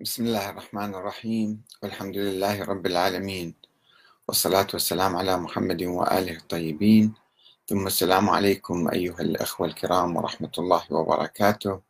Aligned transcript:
بسم 0.00 0.26
الله 0.26 0.50
الرحمن 0.50 0.94
الرحيم. 0.94 1.64
والحمد 1.82 2.16
لله 2.16 2.64
رب 2.64 2.86
العالمين. 2.86 3.54
والصلاة 4.28 4.66
والسلام 4.72 5.16
على 5.16 5.36
محمد 5.36 5.82
وآله 5.82 6.36
الطيبين. 6.36 7.14
ثم 7.66 7.86
السلام 7.86 8.30
عليكم 8.30 8.88
أيها 8.88 9.20
الأخوة 9.20 9.66
الكرام 9.66 10.16
ورحمة 10.16 10.52
الله 10.58 10.92
وبركاته. 10.92 11.80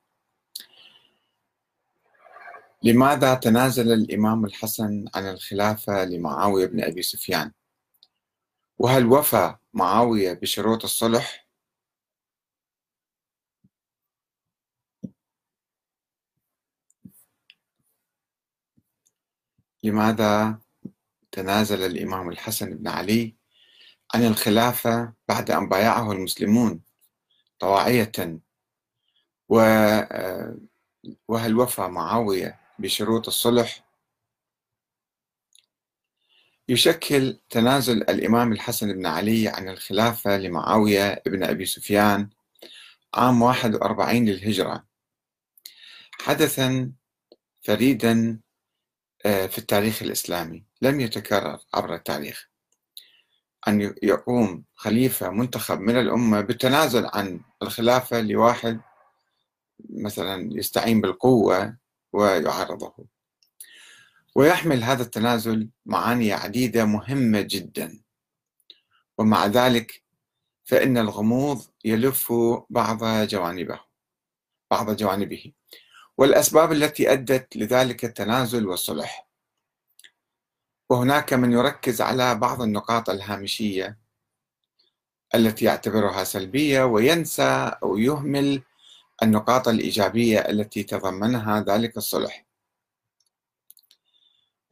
لماذا 2.83 3.35
تنازل 3.35 3.93
الإمام 3.93 4.45
الحسن 4.45 5.05
عن 5.15 5.29
الخلافة 5.29 6.05
لمعاوية 6.05 6.67
بن 6.67 6.85
أبي 6.85 7.03
سفيان؟ 7.03 7.53
وهل 8.79 9.07
وفى 9.07 9.57
معاوية 9.75 10.33
بشروط 10.33 10.85
الصلح؟ 10.85 11.50
لماذا 19.85 20.59
تنازل 21.33 21.83
الإمام 21.83 22.29
الحسن 22.29 22.77
بن 22.77 22.89
علي 22.89 23.35
عن 24.15 24.27
الخلافة 24.27 25.13
بعد 25.29 25.51
أن 25.51 25.69
بايعه 25.69 26.13
المسلمون 26.13 26.81
طواعية؟ 27.59 28.41
وهل 31.29 31.57
وفى 31.57 31.83
معاوية 31.83 32.61
بشروط 32.79 33.27
الصلح؟ 33.27 33.91
يشكل 36.69 37.39
تنازل 37.51 38.03
الإمام 38.03 38.53
الحسن 38.53 38.93
بن 38.93 39.07
علي 39.07 39.49
عن 39.49 39.69
الخلافة 39.69 40.37
لمعاوية 40.37 41.23
بن 41.27 41.45
أبي 41.45 41.67
سفيان 41.67 42.31
عام 43.15 43.43
41 43.43 44.25
للهجرة 44.25 44.85
حدثا 46.13 46.93
فريدا 47.61 48.13
آه، 48.33 48.50
في 49.23 49.59
التاريخ 49.59 50.03
الإسلامي. 50.03 50.65
لم 50.83 51.01
يتكرر 51.01 51.59
عبر 51.75 51.95
التاريخ. 51.95 52.49
أن 53.69 53.95
يقوم 54.03 54.65
خليفة 54.75 55.31
منتخب 55.31 55.81
من 55.81 55.97
الأمة 55.97 56.41
بالتنازل 56.41 57.07
عن 57.15 57.41
الخلافة 57.63 58.21
لواحد 58.21 58.81
مثلا 59.91 60.51
يستعين 60.53 61.01
بالقوة 61.01 61.77
ويعرضه 62.13 62.95
ويحمل 64.35 64.83
هذا 64.83 65.03
التنازل 65.03 65.69
معاني 65.87 66.33
عديدة 66.33 66.85
مهمة 66.85 67.41
جدا. 67.41 68.03
ومع 69.19 69.47
ذلك 69.47 70.03
فإن 70.65 70.99
الغموض 70.99 71.63
يلف 71.85 72.33
بعض 72.71 73.05
جوانبه 73.05 73.81
بعض 74.71 74.97
جوانبه. 74.97 75.53
والأسباب 76.21 76.73
التي 76.73 77.13
أدت 77.13 77.57
لذلك 77.57 78.05
التنازل 78.05 78.67
والصلح. 78.67 79.27
وهناك 80.91 81.33
من 81.33 81.53
يركز 81.53 82.01
على 82.01 82.35
بعض 82.35 82.63
النقاط 82.63 83.11
الهامشية 83.11 83.99
التي 85.35 85.65
يعتبرها 85.65 86.25
سلبية 86.25 86.83
وينسى 86.83 87.73
أو 87.83 87.99
يهمل 87.99 88.63
النقاط 89.23 89.69
الإيجابية 89.69 90.39
التي 90.39 90.83
تضمنها 90.83 91.61
ذلك 91.61 91.97
الصلح. 91.97 92.45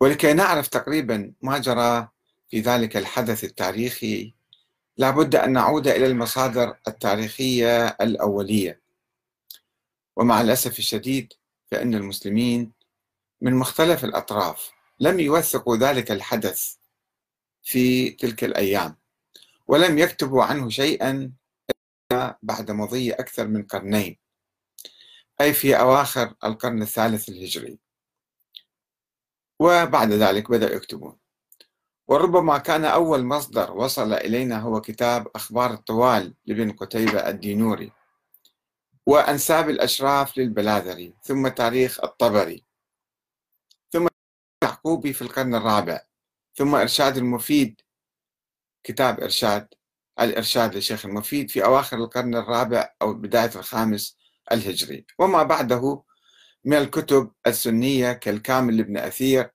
ولكي 0.00 0.32
نعرف 0.32 0.68
تقريبا 0.68 1.32
ما 1.42 1.58
جرى 1.58 2.08
في 2.50 2.60
ذلك 2.60 2.96
الحدث 2.96 3.44
التاريخي 3.44 4.34
لابد 4.96 5.36
أن 5.36 5.52
نعود 5.52 5.88
إلى 5.88 6.06
المصادر 6.06 6.76
التاريخية 6.88 7.86
الأولية. 7.86 8.87
ومع 10.18 10.40
الأسف 10.40 10.78
الشديد 10.78 11.32
فإن 11.70 11.94
المسلمين 11.94 12.72
من 13.40 13.54
مختلف 13.54 14.04
الأطراف 14.04 14.70
لم 15.00 15.20
يوثقوا 15.20 15.76
ذلك 15.76 16.10
الحدث 16.10 16.74
في 17.62 18.10
تلك 18.10 18.44
الأيام 18.44 18.96
ولم 19.66 19.98
يكتبوا 19.98 20.44
عنه 20.44 20.68
شيئا 20.68 21.32
بعد 22.42 22.70
مضي 22.70 23.12
أكثر 23.12 23.48
من 23.48 23.62
قرنين 23.62 24.18
أي 25.40 25.52
في 25.52 25.78
أواخر 25.78 26.34
القرن 26.44 26.82
الثالث 26.82 27.28
الهجري. 27.28 27.78
وبعد 29.58 30.12
ذلك 30.12 30.50
بدأوا 30.50 30.76
يكتبون. 30.76 31.18
وربما 32.08 32.58
كان 32.58 32.84
أول 32.84 33.24
مصدر 33.24 33.72
وصل 33.72 34.12
إلينا 34.12 34.60
هو 34.60 34.80
كتاب 34.80 35.28
أخبار 35.34 35.72
الطوال 35.72 36.34
لابن 36.46 36.72
قتيبة 36.72 37.28
الدينوري. 37.28 37.92
وأنساب 39.08 39.70
الأشراف 39.70 40.38
للبلاذري 40.38 41.14
ثم 41.22 41.48
تاريخ 41.48 42.04
الطبري 42.04 42.64
ثم 43.92 44.06
يعقوبي 44.64 45.12
في 45.12 45.22
القرن 45.22 45.54
الرابع 45.54 46.00
ثم 46.54 46.74
إرشاد 46.74 47.16
المفيد 47.16 47.80
كتاب 48.84 49.20
إرشاد 49.20 49.68
الإرشاد 50.20 50.74
للشيخ 50.74 51.06
المفيد 51.06 51.50
في 51.50 51.64
أواخر 51.64 51.96
القرن 51.96 52.34
الرابع 52.34 52.94
أو 53.02 53.14
بداية 53.14 53.50
الخامس 53.56 54.16
الهجري. 54.52 55.06
وما 55.18 55.42
بعده 55.42 56.02
من 56.64 56.76
الكتب 56.76 57.32
السنية 57.46 58.12
كالكامل 58.12 58.76
لابن 58.76 58.96
أثير 58.96 59.50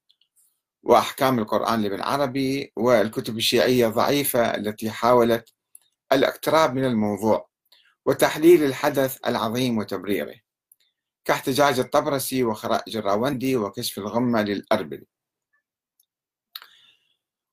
وأحكام 0.84 1.40
القرآن 1.40 1.82
لابن 1.82 2.02
عربي 2.02 2.74
والكتب 2.76 3.38
الشيعية 3.38 3.88
الضعيفة 3.88 4.56
التي 4.56 4.92
حاولت 4.92 5.50
الاقتراب 6.12 6.76
من 6.76 6.86
الموضوع. 6.86 7.53
وتحليل 8.06 8.64
الحدث 8.64 9.18
العظيم 9.28 9.78
وتبريره 9.78 10.36
كاحتجاج 11.26 11.80
الطبرسي 11.80 12.44
وخرائج 12.44 12.98
الراوندي 12.98 13.56
وكشف 13.56 13.98
الغمة 13.98 14.42
للأربلي. 14.42 15.06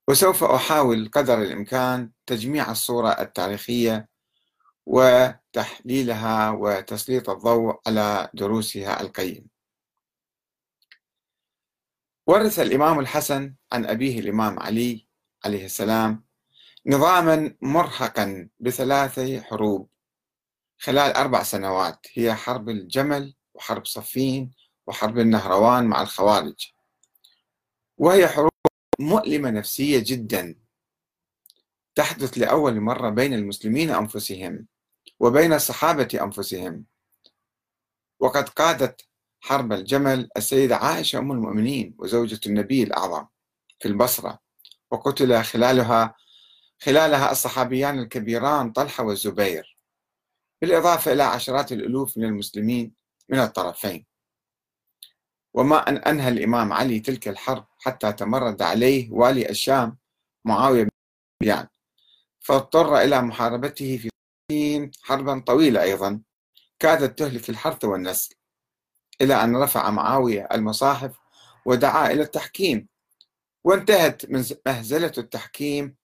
وسوف 0.09 0.45
أحاول 0.45 1.11
قدر 1.13 1.43
الإمكان 1.43 2.11
تجميع 2.27 2.71
الصورة 2.71 3.09
التاريخية 3.09 4.09
وتحليلها 4.87 6.51
وتسليط 6.51 7.31
الضوء 7.31 7.81
على 7.87 8.31
دروسها 8.35 9.01
القيم. 9.01 9.49
ورث 12.27 12.59
الإمام 12.59 12.99
الحسن 13.01 13.55
عن 13.73 13.87
أبيه 13.87 14.21
الإمام 14.21 14.59
علي 14.61 15.07
عليه 15.45 15.65
السلام 15.65 16.25
نظاما 16.87 17.57
مرهقا 17.63 18.49
بثلاث 18.61 19.21
حروب 19.43 19.91
خلال 20.83 21.13
أربع 21.13 21.43
سنوات 21.43 22.07
هي 22.15 22.35
حرب 22.35 22.69
الجمل 22.69 23.35
وحرب 23.55 23.87
صفين 23.87 24.51
وحرب 24.87 25.19
النهروان 25.19 25.85
مع 25.85 26.03
الخوارج. 26.03 26.73
وهي 27.99 28.29
حروب 28.29 28.51
مؤلمة 29.01 29.51
نفسية 29.51 30.03
جدا. 30.07 30.55
تحدث 31.95 32.39
لأول 32.39 32.81
مرة 32.81 33.11
بين 33.11 33.35
المسلمين 33.35 33.91
أنفسهم 33.91 34.67
وبين 35.21 35.53
الصحابة 35.53 36.09
أنفسهم. 36.23 36.85
وقد 38.21 38.49
قادت 38.49 39.09
حرب 39.41 39.73
الجمل 39.73 40.29
السيدة 40.37 40.77
عائشة 40.77 41.19
أم 41.19 41.33
المؤمنين 41.33 41.95
وزوجة 41.99 42.41
النبي 42.47 42.83
الأعظم 42.83 43.27
في 43.81 43.89
البصرة 43.89 44.39
وقتل 44.91 45.43
خلالها 45.43 46.15
خلالها 46.83 47.33
الصحابيان 47.33 47.99
الكبيران 47.99 48.73
طلحة 48.73 49.05
والزبير. 49.05 49.70
بالإضافة 50.61 51.13
إلى 51.13 51.23
عشرات 51.23 51.73
الألوف 51.73 52.19
من 52.19 52.25
المسلمين 52.25 52.95
من 53.29 53.39
الطرفين. 53.39 54.07
وما 55.55 55.89
أن 55.89 55.97
أنهى 55.97 56.29
الإمام 56.29 56.73
علي 56.73 57.01
تلك 57.01 57.29
الحرب 57.29 57.67
حتى 57.79 58.13
تمرد 58.13 58.63
عليه 58.63 59.11
والي 59.11 59.51
الشام 59.51 59.99
معاوية 60.45 60.89
بن 61.43 61.67
فاضطر 62.41 62.99
إلى 62.99 63.23
محاربته 63.23 63.97
في 63.97 64.91
حربا 65.03 65.41
طويلة 65.41 65.83
أيضا. 65.83 66.21
كادت 66.79 67.19
تهلك 67.19 67.51
الحرث 67.51 67.85
والنسل 67.85 68.35
إلى 69.21 69.35
أن 69.35 69.57
رفع 69.57 69.91
معاوية 69.91 70.49
المصاحف 70.53 71.19
ودعا 71.67 72.13
إلى 72.13 72.23
التحكيم. 72.23 72.89
وانتهت 73.65 74.31
من 74.31 74.45
مهزلة 74.67 75.13
التحكيم 75.19 75.97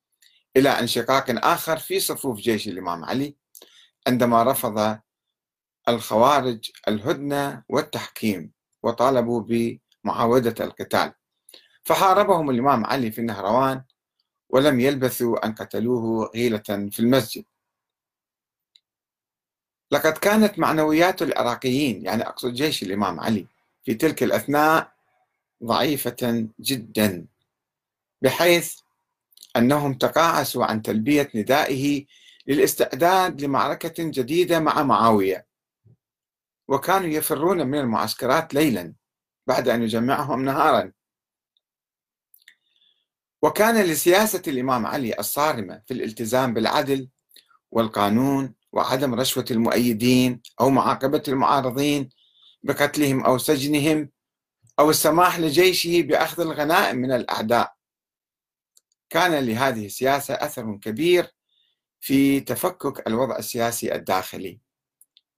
إلى 0.57 0.69
انشقاق 0.69 1.25
آخر 1.29 1.77
في 1.77 2.01
صفوف 2.01 2.39
جيش 2.39 2.69
الإمام 2.69 3.05
علي. 3.05 3.37
عندما 4.07 4.43
رفض 4.43 4.99
الخوارج 5.89 6.71
الهدنة 6.89 7.63
والتحكيم 7.69 8.53
وطالبوا 8.83 9.41
بمعاودة 10.05 10.65
القتال. 10.65 11.13
فحاربهم 11.85 12.51
الإمام 12.51 12.87
علي 12.87 13.11
في 13.11 13.19
النهروان 13.21 13.83
ولم 14.49 14.81
يلبثوا 14.81 15.47
أن 15.47 15.55
قتلوه 15.55 16.31
غيلة 16.35 16.89
في 16.91 17.01
المسجد. 17.01 17.45
لقد 19.91 20.13
كانت 20.13 20.59
معنويات 20.59 21.23
العراقيين 21.23 22.05
يعني 22.05 22.23
أقصد 22.23 22.53
جيش 22.55 22.83
الإمام 22.83 23.21
علي 23.21 23.47
في 23.85 23.95
تلك 23.95 24.23
الأثناء 24.23 24.93
ضعيفة 25.65 26.49
جدا 26.61 27.27
بحيث 28.23 28.81
أنهم 29.57 29.95
تقاعسوا 29.95 30.65
عن 30.65 30.83
تلبية 30.83 31.31
ندائه 31.35 32.05
للاستعداد 32.49 33.41
لمعركة 33.41 33.95
جديدة 33.99 34.61
مع 34.61 34.83
معاوية. 34.83 35.47
وكانوا 36.69 37.09
يفرون 37.09 37.67
من 37.67 37.79
المعسكرات 37.79 38.55
ليلا 38.55 38.95
بعد 39.47 39.69
أن 39.69 39.83
يجمعهم 39.83 40.45
نهارا. 40.45 40.93
وكان 43.43 43.85
لسياسة 43.85 44.43
الإمام 44.49 44.87
علي 44.87 45.19
الصارمة 45.19 45.83
في 45.87 45.95
الالتزام 45.95 46.55
بالعدل 46.55 47.09
والقانون 47.71 48.55
وعدم 48.73 49.15
رشوة 49.15 49.45
المؤيدين 49.51 50.43
أو 50.61 50.71
معاقبة 50.71 51.23
المعارضين 51.29 52.09
بقتلهم 52.63 53.25
أو 53.25 53.39
سجنهم 53.39 54.11
أو 54.79 54.91
السماح 54.91 55.39
لجيشه 55.39 56.03
بأخذ 56.03 56.43
الغنائم 56.43 56.97
من 56.97 57.13
الأعداء. 57.13 57.77
كان 59.11 59.45
لهذه 59.45 59.87
السياسة 59.87 60.35
أثر 60.35 60.77
كبير 60.83 61.36
في 62.01 62.41
تفكك 62.41 63.07
الوضع 63.07 63.39
السياسي 63.39 63.95
الداخلي 63.95 64.61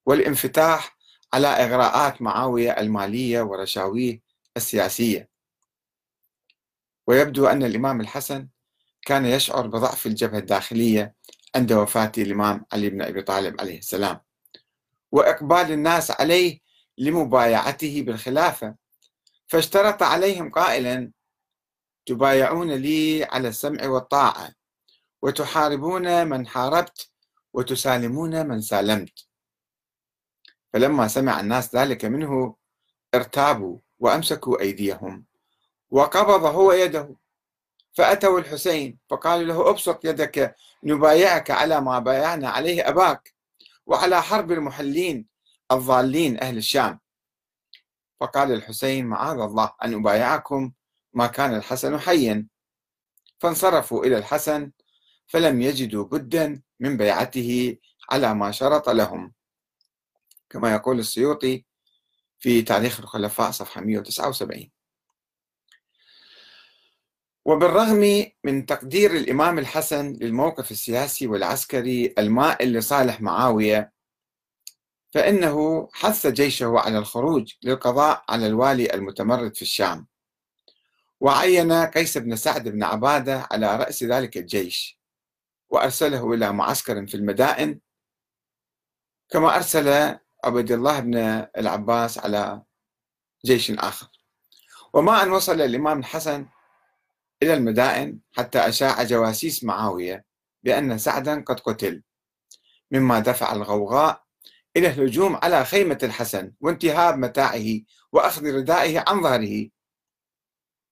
والانفتاح 0.07 0.99
على 1.33 1.47
إغراءات 1.47 2.23
معاوية 2.23 2.71
المالية 2.71 3.43
ورشاويه 3.43 4.23
السياسية. 4.57 5.29
ويبدو 7.07 7.47
أن 7.47 7.63
الإمام 7.63 8.01
الحسن 8.01 8.49
كان 9.03 9.27
يشعر 9.27 9.67
بضعف 9.67 10.07
الجبهة 10.07 10.39
الداخلية 10.39 11.15
عند 11.57 11.73
وفاة 11.73 12.13
الإمام 12.19 12.67
علي 12.73 12.91
بن 12.91 13.03
أبي 13.03 13.23
طالب 13.23 13.61
عليه 13.61 13.79
السلام 13.79 14.21
وإقبال 15.13 15.73
الناس 15.73 16.11
عليه 16.21 16.61
لمبايعته 16.99 18.03
بالخلافة. 18.03 18.75
فاشترط 19.47 20.03
عليهم 20.03 20.51
قائلا 20.51 21.13
تبايعون 22.07 22.71
لي 22.71 23.25
على 23.25 23.49
السمع 23.49 23.87
والطاعة. 23.87 24.58
وتحاربون 25.23 26.27
من 26.27 26.47
حاربت 26.47 27.11
وتسالمون 27.53 28.47
من 28.47 28.61
سالمت. 28.61 29.27
فلما 30.73 31.09
سمع 31.09 31.41
الناس 31.41 31.75
ذلك 31.75 32.05
منه 32.05 32.57
ارتابوا 33.15 33.79
وأمسكوا 33.99 34.61
أيديهم 34.61 35.25
وقبض 35.91 36.45
هو 36.45 36.73
يده. 36.73 37.17
فأتوا 37.93 38.39
الحسين 38.39 38.99
فقالوا 39.09 39.47
له 39.47 39.71
أبسط 39.71 40.05
يدك 40.05 40.57
نبايعك 40.85 41.51
على 41.51 41.81
ما 41.81 41.99
بايعنا 41.99 42.49
عليه 42.51 42.89
أباك 42.89 43.35
وعلى 43.87 44.23
حرب 44.23 44.53
المحلين 44.53 45.27
الضالين 45.73 46.41
أهل 46.41 46.57
الشام. 46.57 47.01
فقال 48.21 48.53
الحسين 48.53 49.07
معاذ 49.07 49.39
الله 49.39 49.73
أن 49.85 49.95
أبايعكم 49.95 50.73
ما 51.13 51.27
كان 51.27 51.55
الحسن 51.55 51.99
حيا. 51.99 52.47
فانصرفوا 53.39 54.05
إلى 54.05 54.19
الحسن 54.19 54.71
فلم 55.29 55.61
يجدوا 55.63 56.05
بدا 56.05 56.63
من 56.81 56.97
بيعته 56.97 57.77
على 58.11 58.35
ما 58.35 58.51
شرط 58.51 58.89
لهم. 58.89 59.35
كما 60.51 60.73
يقول 60.73 60.99
السيوطي 60.99 61.65
في 62.39 62.63
تاريخ 62.63 63.01
الخلفاء 63.01 63.51
صفحة 63.51 63.81
179 63.81 64.71
وبالرغم 67.45 68.27
من 68.45 68.67
تقدير 68.67 69.11
الإمام 69.17 69.59
الحسن 69.59 70.13
للموقف 70.13 70.71
السياسي 70.71 71.27
والعسكري 71.27 72.15
المائل 72.19 72.73
لصالح 72.73 73.21
معاوية 73.21 73.93
فإنه 75.15 75.89
حث 75.93 76.27
جيشه 76.27 76.79
على 76.79 76.99
الخروج 76.99 77.53
للقضاء 77.63 78.25
على 78.29 78.47
الوالي 78.47 78.95
المتمرد 78.95 79.57
في 79.57 79.63
الشام 79.63 80.07
وعين 81.21 81.73
قيس 81.73 82.19
بن 82.19 82.37
سعد 82.37 82.69
بن 82.69 82.83
عبادة 82.83 83.49
على 83.53 83.77
رأس 83.77 84.05
ذلك 84.05 84.37
الجيش. 84.37 84.98
وأرسله 85.71 86.33
إلى 86.33 86.53
معسكر 86.53 87.07
في 87.07 87.15
المدائن 87.15 87.81
كما 89.31 89.57
أرسل 89.57 90.19
عبد 90.45 90.73
الله 90.73 91.01
بن 91.01 91.17
العباس 91.57 92.19
على 92.19 92.63
جيش 93.45 93.71
آخر. 93.71 94.09
وما 94.95 95.23
أن 95.23 95.31
وصل 95.31 95.61
الإمام 95.61 95.99
الحسن 95.99 96.47
إلى 97.43 97.55
المدائن 97.55 98.19
حتى 98.33 98.59
أشاع 98.59 99.03
جواسيس 99.03 99.65
معاوية 99.65 100.25
بأن 100.63 100.99
سعدا 100.99 101.43
قد 101.43 101.61
قتل 101.61 102.03
مما 102.91 103.19
دفع 103.19 103.53
الغوغاء 103.53 104.25
إلى 104.77 104.89
الهجوم 104.89 105.37
على 105.37 105.65
خيمة 105.65 105.99
الحسن 106.03 106.53
وانتهاب 106.61 107.19
متاعه 107.19 107.81
وأخذ 108.13 108.47
ردائه 108.55 109.05
عن 109.09 109.23
ظهره 109.23 109.69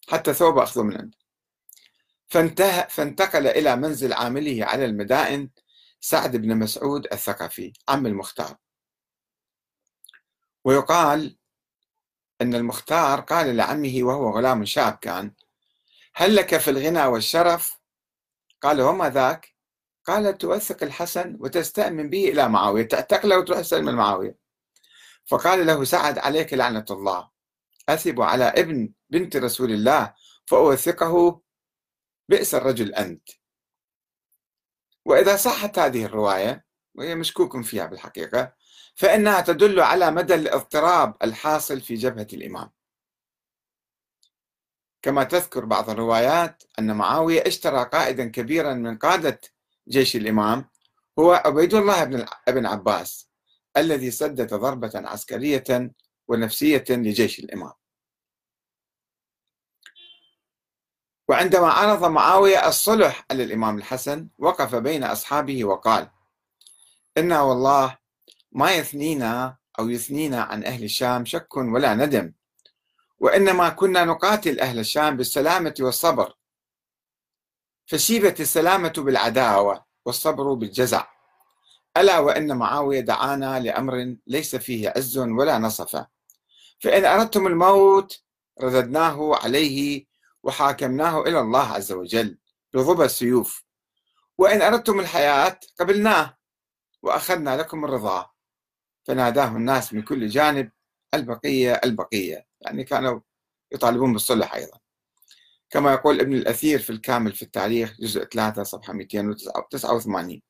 حتى 0.09 0.35
ثوب 0.35 0.59
أخذه 0.59 0.83
من 0.83 0.97
عنده. 0.97 1.19
فانتهى 2.27 2.87
فانتقل 2.91 3.47
إلى 3.47 3.77
منزل 3.77 4.13
عامله 4.13 4.65
على 4.65 4.85
المدائن 4.85 5.51
سعد 6.01 6.37
بن 6.37 6.57
مسعود 6.57 7.07
الثقفي 7.13 7.73
عم 7.89 8.07
المختار. 8.07 8.57
ويقال 10.65 11.39
أن 12.41 12.55
المختار 12.55 13.21
قال 13.21 13.57
لعمه 13.57 13.99
وهو 14.01 14.31
غلام 14.31 14.65
شاب 14.65 14.93
كان 14.93 15.33
هل 16.15 16.37
لك 16.37 16.57
في 16.57 16.71
الغنى 16.71 17.07
والشرف؟ 17.07 17.79
قال 18.63 18.81
وما 18.81 19.11
ذاك؟ 19.11 19.57
قال 20.05 20.39
توثق 20.39 20.83
الحسن 20.83 21.37
وتستأمن 21.41 22.11
به 22.11 22.29
إلى 22.29 22.49
معاوية 22.49 22.89
تعتقله 22.89 23.39
وتروح 23.39 23.61
تسلم 23.61 23.95
معاوية. 23.95 24.39
فقال 25.27 25.67
له 25.67 25.85
سعد 25.85 26.19
عليك 26.19 26.55
لعنة 26.55 26.85
الله 26.91 27.31
أثب 27.89 28.21
على 28.21 28.45
ابن 28.45 28.93
بنت 29.11 29.37
رسول 29.37 29.73
الله 29.73 30.15
فأوثقه 30.47 31.41
بئس 32.29 32.55
الرجل 32.55 32.95
أنت. 32.95 33.29
وإذا 35.05 35.37
صحت 35.37 35.79
هذه 35.79 36.05
الرواية 36.05 36.67
وهي 36.95 37.15
مشكوك 37.15 37.61
فيها 37.61 37.87
بالحقيقة 37.87 38.53
فإنها 38.95 39.41
تدل 39.41 39.81
على 39.81 40.11
مدى 40.11 40.35
الاضطراب 40.35 41.17
الحاصل 41.23 41.81
في 41.81 41.95
جبهة 41.95 42.27
الإمام. 42.33 42.71
كما 45.03 45.25
تذكر 45.25 45.65
بعض 45.65 45.91
الروايات 45.91 46.63
أن 46.79 46.97
معاوية 46.97 47.43
اشترى 47.47 47.85
قائدا 47.85 48.29
كبيرا 48.29 48.75
من 48.75 48.99
قادة 48.99 49.41
جيش 49.89 50.17
الإمام 50.17 50.69
هو 51.19 51.33
عبيد 51.33 51.75
الله 51.75 52.05
بن 52.05 52.27
ابن 52.49 52.67
عباس 52.67 53.31
الذي 53.77 54.11
سدد 54.11 54.55
ضربة 54.55 54.93
عسكرية 54.95 55.95
ونفسية 56.29 56.85
لجيش 56.91 57.39
الإمام. 57.39 57.73
وعندما 61.29 61.69
عرض 61.71 62.05
معاوية 62.05 62.69
الصلح 62.69 63.25
على 63.31 63.43
الإمام 63.43 63.79
الحسن 63.79 64.29
وقف 64.39 64.75
بين 64.75 65.05
أصحابه 65.05 65.65
وقال 65.65 66.11
إنا 67.19 67.43
والله 67.43 67.99
ما 68.53 68.73
يثنينا 68.73 69.57
أو 69.79 69.89
يثنينا 69.89 70.43
عن 70.43 70.65
أهل 70.65 70.85
الشام 70.85 71.25
شك 71.25 71.57
ولا 71.57 71.95
ندم 71.95 72.33
وإنما 73.19 73.69
كنا 73.69 74.05
نقاتل 74.05 74.61
أهل 74.61 74.79
الشام 74.79 75.17
بالسلامة 75.17 75.75
والصبر. 75.81 76.35
فشيبت 77.87 78.41
السلامة 78.41 78.93
بالعداوة 78.97 79.85
والصبر 80.05 80.55
بالجزع. 80.55 81.07
ألا 81.97 82.19
وإن 82.19 82.57
معاوية 82.57 83.01
دعانا 83.01 83.61
لأمر 83.61 84.17
ليس 84.27 84.57
فيه 84.57 84.93
عز 84.97 85.19
ولا 85.19 85.59
نصفة 85.59 86.07
فإن 86.81 87.05
أردتم 87.05 87.47
الموت 87.47 88.23
رددناه 88.63 89.37
عليه 89.37 90.07
وحاكمناه 90.47 91.23
إلى 91.23 91.41
الله 91.41 91.73
عز 91.73 91.93
وجل 91.93 92.39
بضبى 92.75 93.05
السيوف 93.05 93.65
وإن 94.39 94.63
أردتم 94.63 95.01
الحياة 95.01 95.61
قبلناه 95.81 96.39
وأخذنا 97.03 97.57
لكم 97.57 97.85
الرضا. 97.85 98.31
فناداه 99.05 99.49
الناس 99.49 99.95
من 99.95 100.03
كل 100.03 100.29
جانب 100.29 100.71
البقية 101.15 101.81
البقية. 101.85 102.47
يعني 102.61 102.85
كانوا 102.85 103.21
يطالبون 103.73 104.13
بالصلح 104.13 104.55
أيضا. 104.55 104.79
كما 105.71 105.93
يقول 105.93 106.21
ابن 106.21 106.35
الأثير 106.35 106.79
في 106.79 106.91
الكامل 106.91 107.33
في 107.33 107.43
التاريخ 107.43 107.97
جزء 108.01 108.25
3 108.25 108.63
صفحة 108.63 108.93
289 108.93 110.43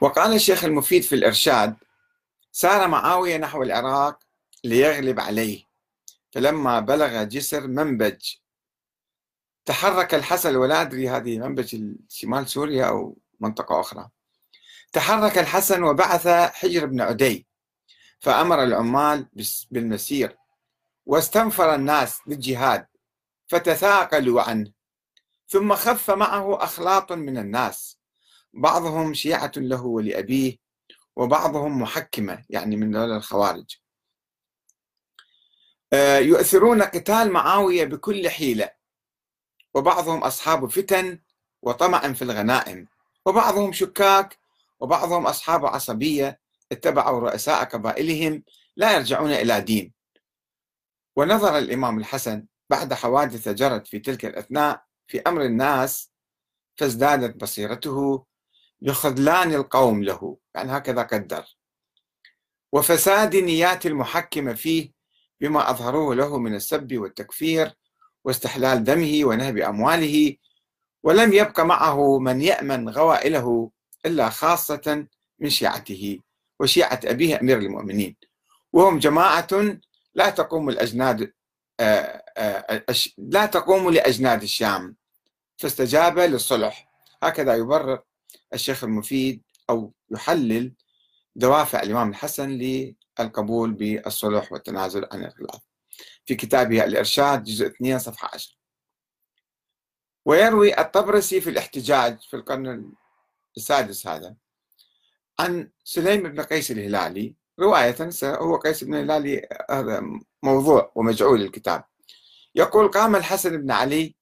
وقال 0.00 0.34
الشيخ 0.34 0.64
المفيد 0.64 1.02
في 1.02 1.14
الإرشاد 1.14 1.76
سار 2.56 2.88
معاوية 2.88 3.36
نحو 3.36 3.62
العراق 3.62 4.18
ليغلب 4.64 5.20
عليه 5.20 5.64
فلما 6.30 6.80
بلغ 6.80 7.22
جسر 7.22 7.66
منبج 7.66 8.34
تحرك 9.64 10.14
الحسن 10.14 10.56
ولا 10.56 10.80
أدري 10.82 11.08
هذه 11.08 11.38
منبج 11.38 11.94
شمال 12.08 12.48
سوريا 12.48 12.84
أو 12.84 13.18
منطقة 13.40 13.80
أخرى 13.80 14.08
تحرك 14.92 15.38
الحسن 15.38 15.82
وبعث 15.82 16.28
حجر 16.28 16.86
بن 16.86 17.00
عدي 17.00 17.46
فأمر 18.18 18.62
العمال 18.62 19.28
بالمسير 19.70 20.36
واستنفر 21.06 21.74
الناس 21.74 22.20
للجهاد 22.26 22.86
فتثاقلوا 23.46 24.42
عنه 24.42 24.72
ثم 25.48 25.74
خف 25.74 26.10
معه 26.10 26.64
أخلاط 26.64 27.12
من 27.12 27.38
الناس 27.38 27.98
بعضهم 28.52 29.14
شيعة 29.14 29.52
له 29.56 29.84
ولأبيه 29.84 30.65
وبعضهم 31.16 31.82
محكمة 31.82 32.44
يعني 32.50 32.76
من 32.76 32.90
دول 32.90 33.12
الخوارج. 33.12 33.76
آه، 35.92 36.18
يؤثرون 36.18 36.82
قتال 36.82 37.32
معاوية 37.32 37.84
بكل 37.84 38.28
حيلة. 38.30 38.70
وبعضهم 39.74 40.24
أصحاب 40.24 40.66
فتن 40.70 41.18
وطمع 41.62 42.12
في 42.12 42.22
الغنائم. 42.22 42.88
وبعضهم 43.26 43.72
شكاك 43.72 44.38
وبعضهم 44.80 45.26
أصحاب 45.26 45.66
عصبية 45.66 46.40
اتبعوا 46.72 47.20
رؤساء 47.20 47.64
قبائلهم 47.64 48.42
لا 48.76 48.92
يرجعون 48.92 49.30
إلى 49.30 49.60
دين. 49.60 49.92
ونظر 51.16 51.58
الإمام 51.58 51.98
الحسن 51.98 52.46
بعد 52.70 52.94
حوادث 52.94 53.48
جرت 53.48 53.86
في 53.86 53.98
تلك 53.98 54.24
الأثناء 54.24 54.84
في 55.06 55.20
أمر 55.20 55.42
الناس 55.42 56.10
فازدادت 56.76 57.36
بصيرته 57.42 58.26
بخذلان 58.80 59.54
القوم 59.54 60.04
له 60.04 60.36
يعني 60.54 60.76
هكذا 60.76 61.02
قدر. 61.02 61.44
وفساد 62.72 63.36
نيات 63.36 63.86
المحكمة 63.86 64.54
فيه 64.54 64.92
بما 65.40 65.70
أظهروه 65.70 66.14
له 66.14 66.38
من 66.38 66.54
السب 66.54 66.96
والتكفير 66.96 67.72
واستحلال 68.24 68.84
دمه 68.84 69.20
ونهب 69.24 69.56
أمواله 69.56 70.36
ولم 71.02 71.32
يبق 71.32 71.60
معه 71.60 72.18
من 72.18 72.42
يأمن 72.42 72.88
غوائله 72.88 73.70
إلا 74.06 74.30
خاصة 74.30 75.06
من 75.38 75.50
شيعته 75.50 76.18
وشيعة 76.60 77.00
أبيه 77.04 77.40
أمير 77.40 77.58
المؤمنين. 77.58 78.16
وهم 78.72 78.98
جماعة 78.98 79.78
لا 80.14 80.30
تقوم 80.30 80.68
الأجناد 80.68 81.32
آه، 81.80 82.22
آه، 82.36 82.84
لا 83.18 83.46
تقوم 83.46 83.90
لأجناد 83.90 84.42
الشام 84.42 84.96
فاستجاب 85.56 86.18
للصلح. 86.18 86.88
هكذا 87.22 87.54
يبرر 87.54 88.02
الشيخ 88.54 88.84
المفيد 88.84 89.42
أو 89.70 89.92
يحلل 90.10 90.74
دوافع 91.36 91.82
الإمام 91.82 92.10
الحسن 92.10 92.48
للقبول 92.48 93.72
بالصلح 93.72 94.52
والتنازل 94.52 95.06
عن 95.12 95.24
الخلاف. 95.24 95.60
في 96.24 96.34
كتابه 96.34 96.84
الإرشاد 96.84 97.44
جزء 97.44 97.66
2 97.66 97.98
صفحة 97.98 98.30
10 98.34 98.56
ويروي 100.24 100.80
الطبرسي 100.80 101.40
في 101.40 101.50
الاحتجاج 101.50 102.20
في 102.20 102.36
القرن 102.36 102.92
السادس 103.56 104.06
هذا 104.06 104.36
عن 105.38 105.70
سليم 105.84 106.22
بن 106.22 106.40
قيس 106.40 106.70
الهلالي. 106.70 107.34
رواية 107.60 107.96
هو 108.24 108.56
قيس 108.56 108.84
بن 108.84 108.94
الهلالي 108.94 109.48
هذا 109.70 110.02
موضوع 110.42 110.92
ومجعول 110.94 111.42
الكتاب 111.42 111.84
يقول 112.54 112.88
قام 112.88 113.16
الحسن 113.16 113.56
بن 113.56 113.70
علي 113.70 114.14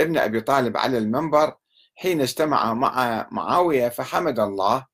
ابن 0.00 0.18
أبي 0.18 0.40
طالب 0.40 0.76
على 0.76 0.98
المنبر 0.98 1.56
حين 1.98 2.20
اجتمع 2.20 2.74
مع 2.74 3.28
معاوية 3.30 3.88
فحمد 3.88 4.38
الله 4.38 4.86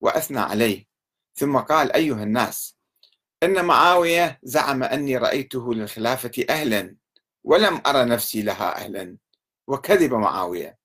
وأثنى 0.00 0.40
عليه. 0.40 0.86
ثم 1.34 1.58
قال 1.58 1.92
أيها 1.92 2.22
الناس 2.22 2.76
إن 3.42 3.64
معاوية 3.64 4.38
زعم 4.42 4.82
أني 4.82 5.16
رأيته 5.16 5.74
للخلافة 5.74 6.44
أهلا 6.50 6.96
ولم 7.44 7.80
أرى 7.86 8.04
نفسي 8.04 8.42
لها 8.42 8.76
أهلا 8.76 9.16
وكذب 9.66 10.14
معاوية. 10.14 10.78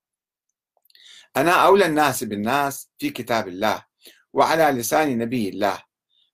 أنا 1.37 1.51
أولى 1.51 1.85
الناس 1.85 2.23
بالناس 2.23 2.89
في 2.97 3.09
كتاب 3.09 3.47
الله 3.47 3.85
وعلى 4.33 4.63
لسان 4.63 5.17
نبي 5.17 5.49
الله 5.49 5.83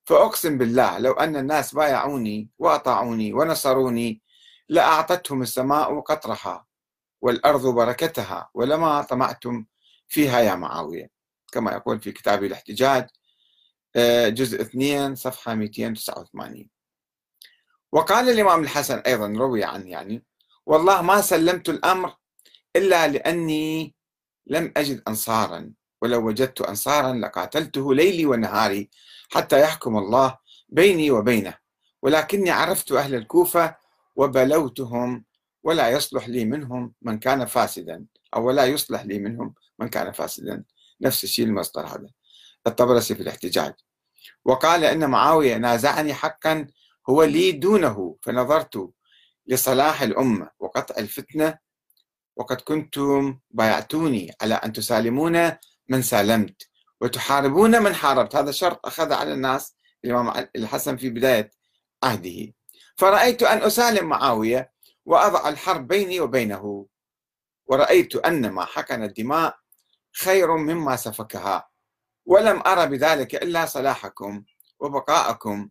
فأقسم 0.05 0.57
بالله 0.57 0.99
لو 0.99 1.11
أن 1.11 1.35
الناس 1.35 1.75
بايعوني 1.75 2.49
وأطاعوني 2.59 3.33
ونصروني 3.33 4.21
لأعطتهم 4.69 5.41
السماء 5.41 5.99
قطرها. 5.99 6.66
والأرض 7.21 7.67
بركتها 7.67 8.49
ولما 8.53 9.01
طمعتم 9.01 9.65
فيها 10.07 10.39
يا 10.39 10.55
معاوية. 10.55 11.09
كما 11.51 11.71
يقول 11.71 11.99
في 11.99 12.11
كتاب 12.11 12.43
الاحتجاج 12.43 13.07
آه، 13.95 14.29
جزء 14.29 14.61
2 14.61 15.15
صفحة 15.15 15.53
289 15.55 16.69
وقال 17.91 18.29
الإمام 18.29 18.63
الحسن 18.63 18.97
أيضا 18.97 19.27
روي 19.27 19.63
عنه 19.63 19.89
يعني 19.89 20.23
والله 20.65 21.01
ما 21.01 21.21
سلمت 21.21 21.69
الأمر 21.69 22.15
إلا 22.75 23.07
لأني 23.07 23.95
لم 24.47 24.73
أجد 24.77 25.03
أنصارا 25.07 25.73
ولو 26.01 26.27
وجدت 26.27 26.61
أنصارا 26.61 27.13
لقاتلته 27.13 27.93
ليلي 27.93 28.25
ونهاري 28.25 28.89
حتى 29.31 29.61
يحكم 29.61 29.97
الله 29.97 30.37
بيني 30.69 31.11
وبينه. 31.11 31.57
ولكني 32.01 32.49
عرفت 32.51 32.91
أهل 32.91 33.15
الكوفة 33.15 33.75
وبلوتهم 34.15 35.25
ولا 35.63 35.89
يصلح 35.89 36.29
لي 36.29 36.45
منهم 36.45 36.93
من 37.01 37.19
كان 37.19 37.45
فاسدا 37.45 38.05
أو 38.35 38.47
ولا 38.47 38.65
يصلح 38.65 39.01
لي 39.05 39.19
منهم 39.19 39.53
من 39.79 39.87
كان 39.87 40.11
فاسدا. 40.11 40.63
نفس 41.01 41.23
الشيء 41.23 41.45
المصدر 41.45 41.85
هذا. 41.85 42.09
الطبرسي 42.67 43.15
في 43.15 43.21
الاحتجاج. 43.21 43.73
وقال 44.45 44.83
إن 44.83 45.09
معاوية 45.09 45.57
نازعني 45.57 46.13
حقا 46.13 46.67
هو 47.09 47.23
لي 47.23 47.51
دونه 47.51 48.17
فنظرت 48.21 48.89
لصلاح 49.47 50.01
الأمة 50.01 50.49
وقطع 50.59 50.95
الفتنة 50.97 51.57
وقد 52.35 52.61
كنتم 52.61 53.39
بايعتوني 53.51 54.33
على 54.41 54.55
أن 54.55 54.73
تسالمون 54.73 55.51
من 55.89 56.01
سالمت 56.01 56.61
وتحاربون 57.01 57.83
من 57.83 57.95
حاربت. 57.95 58.35
هذا 58.35 58.51
شرط 58.51 58.85
أخذ 58.85 59.13
على 59.13 59.33
الناس 59.33 59.75
الإمام 60.05 60.47
الحسن 60.55 60.97
في 60.97 61.09
بداية 61.09 61.51
عهده. 62.03 62.53
فرأيت 62.95 63.43
أن 63.43 63.57
أسالم 63.57 64.05
معاوية 64.09 64.71
وأضع 65.07 65.49
الحرب 65.49 65.87
بيني 65.87 66.19
وبينه. 66.19 66.87
ورأيت 67.65 68.15
أن 68.15 68.49
ما 68.49 68.65
حقن 68.65 69.03
الدماء 69.03 69.57
خير 70.11 70.57
مما 70.57 70.95
سفكها. 70.95 71.69
ولم 72.25 72.61
أرى 72.67 72.87
بذلك 72.87 73.35
إلا 73.35 73.65
صلاحكم 73.65 74.43
وبقاءكم. 74.79 75.69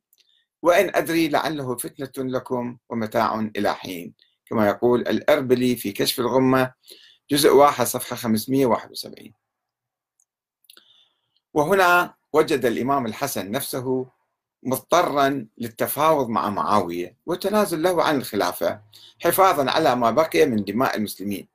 وإن 0.62 0.96
أدري 0.96 1.28
لعله 1.28 1.76
فتنة 1.76 2.24
لكم 2.24 2.78
ومتاع 2.90 3.50
إلى 3.56 3.74
حين. 3.74 4.14
كما 4.46 4.68
يقول 4.68 5.00
الأربلي 5.00 5.76
في 5.76 5.92
كشف 5.92 6.20
الغمة 6.20 6.74
جزء 7.30 7.50
واحد 7.50 7.86
صفحة 7.86 8.16
571 8.16 9.34
وهنا 11.54 12.14
وجد 12.32 12.64
الإمام 12.64 13.06
الحسن 13.06 13.50
نفسه 13.50 14.10
مضطرا 14.66 15.46
للتفاوض 15.58 16.28
مع 16.28 16.50
معاوية 16.50 17.16
والتنازل 17.26 17.82
له 17.82 18.02
عن 18.02 18.16
الخلافة 18.16 18.82
حفاظا 19.24 19.70
على 19.70 19.96
ما 19.96 20.10
بقي 20.10 20.46
من 20.46 20.64
دماء 20.64 20.96
المسلمين. 20.96 21.48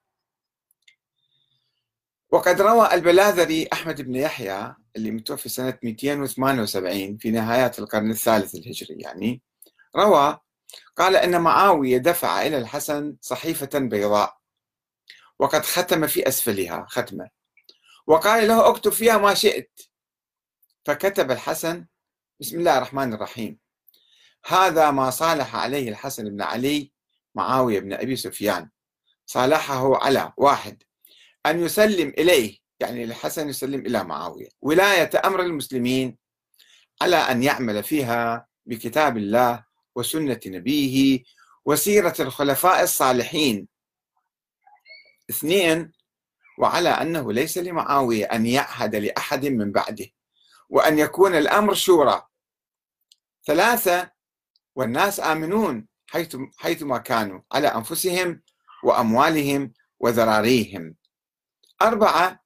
وقد 2.29 2.61
روى 2.61 2.93
البلاذري 2.93 3.67
أحمد 3.73 4.01
بن 4.01 4.15
يحيى 4.15 4.75
اللي 4.95 5.11
متوفي 5.11 5.49
سنة 5.49 5.77
278 5.83 7.17
في 7.17 7.31
نهايات 7.31 7.79
القرن 7.79 8.11
الثالث 8.11 8.55
الهجري 8.55 8.95
يعني 8.99 9.41
روى 9.95 10.39
قال 10.97 11.15
أن 11.15 11.41
معاوية 11.41 11.97
دفع 11.97 12.45
إلى 12.45 12.57
الحسن 12.57 13.15
صحيفة 13.21 13.79
بيضاء 13.79 14.37
وقد 15.39 15.65
ختم 15.65 16.07
في 16.07 16.27
أسفلها 16.27 16.85
ختمة. 16.89 17.29
وقال 18.07 18.47
له 18.47 18.69
اكتب 18.69 18.91
فيها 18.91 19.17
ما 19.17 19.33
شئت. 19.33 19.81
فكتب 20.85 21.31
الحسن 21.31 21.85
بسم 22.41 22.59
الله 22.59 22.77
الرحمن 22.77 23.13
الرحيم. 23.13 23.57
هذا 24.45 24.91
ما 24.91 25.09
صالح 25.09 25.55
عليه 25.55 25.89
الحسن 25.89 26.23
بن 26.23 26.41
علي 26.41 26.91
معاوية 27.35 27.79
بن 27.79 27.93
أبي 27.93 28.15
سفيان. 28.15 28.69
صالحه 29.25 30.03
على 30.03 30.33
واحد 30.37 30.83
أن 31.45 31.59
يسلم 31.59 32.09
إليه 32.09 32.57
يعني 32.79 33.03
الحسن 33.03 33.49
يسلم 33.49 33.85
إلى 33.85 34.03
معاوية. 34.03 34.47
ولاية 34.61 35.09
أمر 35.25 35.41
المسلمين 35.41 36.17
على 37.01 37.15
أن 37.15 37.43
يعمل 37.43 37.83
فيها 37.83 38.47
بكتاب 38.65 39.17
الله 39.17 39.65
وسنة 39.95 40.39
نبيه 40.45 41.23
وسيرة 41.65 42.15
الخلفاء 42.19 42.83
الصالحين. 42.83 43.67
اثنين 45.29 45.91
وعلى 46.59 46.89
أنه 46.89 47.33
ليس 47.33 47.57
لمعاوية 47.57 48.25
أن 48.25 48.45
يعهد 48.45 48.95
لأحد 48.95 49.45
من 49.45 49.71
بعده 49.71 50.07
وأن 50.69 50.99
يكون 50.99 51.35
الأمر 51.35 51.73
شورى. 51.73 52.30
ثلاثة 53.45 54.11
والناس 54.75 55.19
آمنون 55.19 55.87
حيث 56.07 56.37
حيثما 56.57 56.97
كانوا 56.97 57.41
على 57.51 57.67
أنفسهم 57.67 58.41
وأموالهم 58.83 59.73
وذراريهم. 59.99 60.95
أربعة 61.81 62.43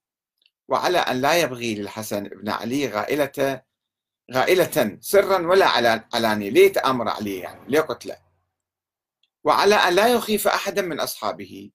وعلى 0.68 0.98
أن 0.98 1.22
لا 1.22 1.42
يبغي 1.42 1.76
للحسن 1.76 2.24
بن 2.24 2.50
علي 2.50 2.88
غائلة 2.88 3.62
غائلة 4.34 4.98
سرا 5.02 5.48
ولا 5.48 5.68
علانية 6.14 6.50
ليه 6.50 6.74
تأمر 6.74 7.10
عليه 7.10 7.44
يعني 7.44 7.70
ليه 7.70 7.80
قتله؟ 7.82 8.18
وعلى 9.44 9.76
أن 9.76 9.94
لا 9.94 10.08
يخيف 10.08 10.48
أحدا 10.48 10.82
من 10.82 11.00
أصحابه. 11.00 11.72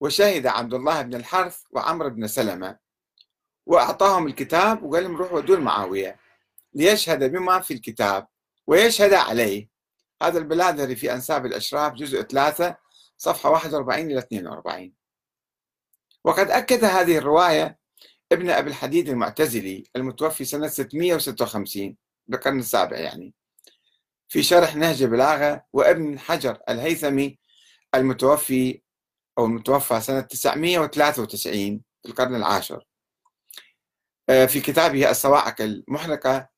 وشهد 0.00 0.46
عبد 0.46 0.74
الله 0.74 1.02
بن 1.02 1.14
الحرث 1.14 1.62
وعمر 1.70 2.08
بن 2.08 2.26
سلمة 2.26 2.78
وأعطاهم 3.66 4.26
الكتاب 4.26 4.82
وقال 4.82 5.02
لهم 5.04 5.16
روحوا 5.16 5.36
ودوا 5.36 5.58
معاوية 5.58 6.27
ليشهد 6.74 7.24
بما 7.32 7.60
في 7.60 7.74
الكتاب 7.74 8.26
ويشهد 8.66 9.12
عليه. 9.12 9.68
هذا 10.22 10.38
البلاذري 10.38 10.96
في 10.96 11.12
أنساب 11.12 11.46
الأشراف 11.46 11.92
جزء 11.92 12.22
3 12.22 12.76
صفحة 13.16 13.50
41 13.50 14.10
إلى 14.10 14.18
42 14.18 14.92
وقد 16.24 16.50
أكد 16.50 16.84
هذه 16.84 17.18
الرواية 17.18 17.78
ابن 18.32 18.50
أبي 18.50 18.70
الحديد 18.70 19.08
المعتزلي 19.08 19.84
المتوفي 19.96 20.44
سنة 20.44 20.68
656 20.68 21.96
بالقرن 22.26 22.58
السابع 22.58 22.96
يعني 22.96 23.34
في 24.28 24.42
شرح 24.42 24.76
نهج 24.76 25.04
بلاغة 25.04 25.64
وابن 25.72 26.18
حجر 26.18 26.58
الهيثمي 26.68 27.38
المتوفي 27.94 28.82
أو 29.38 29.44
المتوفى 29.44 30.00
سنة 30.00 30.20
993 30.20 31.82
في 32.02 32.08
القرن 32.08 32.34
العاشر. 32.34 32.84
آه، 34.28 34.46
في 34.46 34.60
كتابه 34.60 35.10
الصواعق 35.10 35.60
المحرقة 35.60 36.48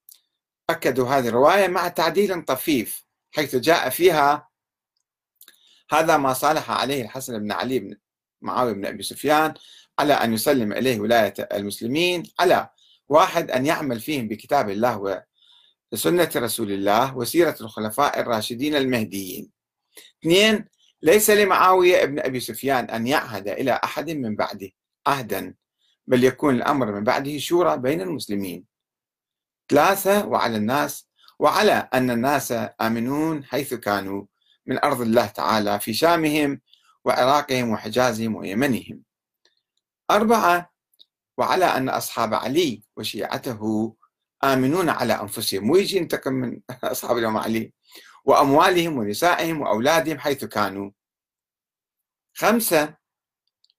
أكدوا 0.71 1.09
هذه 1.09 1.29
الرواية 1.29 1.69
مع 1.69 1.89
تعديل 1.89 2.43
طفيف 2.43 3.05
حيث 3.31 3.57
جاء 3.57 3.89
فيها 3.89 4.49
هذا 5.91 6.17
ما 6.17 6.33
صالح 6.33 6.71
عليه 6.71 7.03
الحسن 7.03 7.39
بن 7.39 7.53
علي 7.53 7.79
بن 7.79 7.97
معاوية 8.43 8.73
بن 8.73 8.87
أبي 8.87 9.03
سفيان 9.03 9.55
على 9.99 10.13
أن 10.13 10.35
يسلم 10.35 10.73
إليه 10.73 11.01
ولاية 11.01 11.35
المسلمين 11.53 12.23
على 12.41 12.69
واحد 13.09 13.51
أن 13.51 13.67
يعمل 13.67 14.01
فيهم 14.01 14.29
بكتاب 14.29 14.71
الله 14.71 15.23
وسنة 15.93 16.31
رسول 16.37 16.73
الله 16.73 17.17
وسيرة 17.17 17.57
الخلفاء 17.61 18.21
الراشدين 18.21 18.77
المهديين. 18.77 19.51
اثنين 20.23 20.65
ليس 21.03 21.31
لمعاوية 21.31 22.05
بن 22.05 22.19
أبي 22.21 22.41
سفيان 22.41 22.85
أن 22.85 23.07
يعهد 23.07 23.49
إلى 23.49 23.81
أحد 23.85 24.11
من 24.11 24.37
بعده 24.37 24.71
عهدا 25.07 25.55
بل 26.07 26.25
يكون 26.25 26.55
الأمر 26.55 26.93
من 26.93 27.05
بعده 27.05 27.39
شورى 27.39 27.79
بين 27.79 28.01
المسلمين. 28.01 28.70
ثلاثة 29.71 30.27
وعلى 30.27 30.57
الناس 30.57 31.09
وعلى 31.39 31.89
أن 31.95 32.11
الناس 32.11 32.53
آمنون 32.81 33.45
حيث 33.45 33.75
كانوا 33.75 34.25
من 34.67 34.79
أرض 34.85 35.01
الله 35.01 35.27
تعالى 35.27 35.81
في 35.81 35.95
شامهم 35.95 36.61
وعراقهم 37.05 37.71
وحجازهم 37.71 38.35
ويمنهم. 38.35 39.03
أربعة 40.11 40.73
وعلى 41.39 41.65
أن 41.65 41.89
أصحاب 41.89 42.35
علي 42.35 42.83
وشيعته 42.97 43.95
آمنون 44.45 44.89
على 44.89 45.13
أنفسهم. 45.13 45.71
ويجي 45.71 45.97
ينتقم 45.97 46.33
من 46.33 46.61
أصحاب 46.85 47.19
الإمام 47.19 47.37
علي 47.37 47.73
وأموالهم 48.25 48.99
ونسائهم 48.99 49.61
وأولادهم 49.61 50.19
حيث 50.19 50.45
كانوا. 50.45 50.91
خمسة 52.35 52.95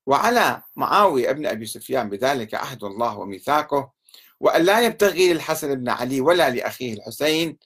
وعلى 0.05 0.63
معاوية 0.75 1.29
ابن 1.29 1.45
أبي 1.45 1.65
سفيان 1.65 2.09
بذلك 2.09 2.53
عهد 2.53 2.83
الله 2.83 3.17
وميثاقه 3.17 3.91
وأن 4.41 4.61
لا 4.65 4.81
يبتغي 4.81 5.33
للحسن 5.33 5.75
بن 5.75 5.89
علي 5.89 6.21
ولا 6.21 6.49
لأخيه 6.49 6.93
الحسين 6.93 7.57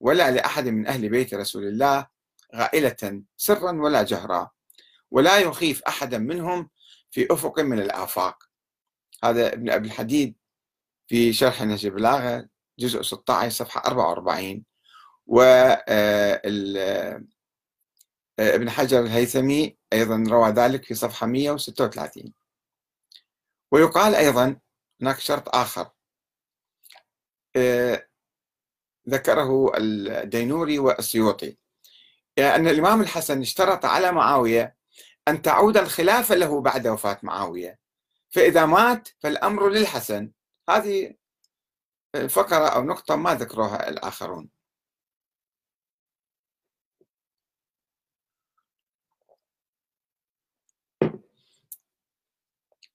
ولا 0.00 0.30
لأحد 0.30 0.68
من 0.68 0.86
أهل 0.86 1.08
بيت 1.08 1.34
رسول 1.34 1.64
الله 1.64 2.06
غائلة 2.54 3.22
سرا 3.36 3.72
ولا 3.82 4.02
جهرا 4.02 4.50
ولا 5.10 5.38
يخيف 5.38 5.82
أحدا 5.82 6.18
منهم 6.18 6.70
في 7.10 7.26
أفق 7.30 7.60
من 7.60 7.78
الآفاق. 7.80 8.44
هذا 9.24 9.52
ابن 9.52 9.70
أبي 9.70 9.86
الحديد 9.86 10.36
في 11.06 11.32
شرح 11.32 11.62
نهج 11.62 11.86
البلاغة 11.86 12.48
جزء 12.78 13.02
16 13.02 13.50
صفحة 13.50 13.82
44 13.86 14.64
و 15.26 15.42
آه، 15.42 16.42
آه، 16.78 17.20
ابن 18.38 18.70
حجر 18.70 19.00
الهيثمي 19.00 19.76
أيضا 19.92 20.24
روى 20.28 20.50
ذلك 20.50 20.84
في 20.84 20.94
صفحة 20.94 21.26
136 21.26 22.32
ويقال 23.72 24.14
أيضا 24.14 24.56
هناك 25.02 25.18
شرط 25.18 25.56
آخر. 25.56 25.90
ذكره 29.08 29.72
الدينوري 29.76 30.78
والسيوطي 30.78 31.56
يعني 32.36 32.56
أن 32.56 32.68
الإمام 32.68 33.00
الحسن 33.00 33.40
اشترط 33.40 33.84
على 33.84 34.12
معاوية 34.12 34.76
أن 35.28 35.42
تعود 35.42 35.76
الخلافة 35.76 36.34
له 36.34 36.60
بعد 36.60 36.86
وفاة 36.86 37.18
معاوية. 37.22 37.78
فإذا 38.30 38.66
مات 38.66 39.08
فالأمر 39.20 39.68
للحسن. 39.68 40.32
هذه 40.70 41.14
فقرة 42.28 42.68
أو 42.68 42.84
نقطة 42.84 43.16
ما 43.16 43.34
ذكروها 43.34 43.88
الآخرون. 43.88 44.50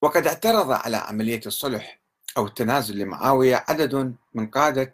وقد 0.02 0.28
اعترض 0.28 0.72
على 0.72 0.98
عملية 0.98 1.42
الصلح 1.46 2.02
أو 2.38 2.46
التنازل 2.48 2.98
لمعاوية 2.98 3.66
عدد 3.68 4.16
من 4.34 4.48
قادة 4.48 4.92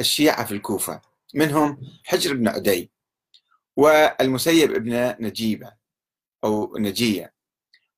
الشيعة 0.00 0.44
في 0.44 0.52
الكوفة 0.52 1.00
منهم 1.34 1.80
حجر 2.04 2.34
بن 2.34 2.48
عدي 2.48 2.90
والمسيب 3.76 4.72
بن 4.72 5.14
نجيبة 5.20 5.72
أو 6.44 6.76
نجية 6.78 7.34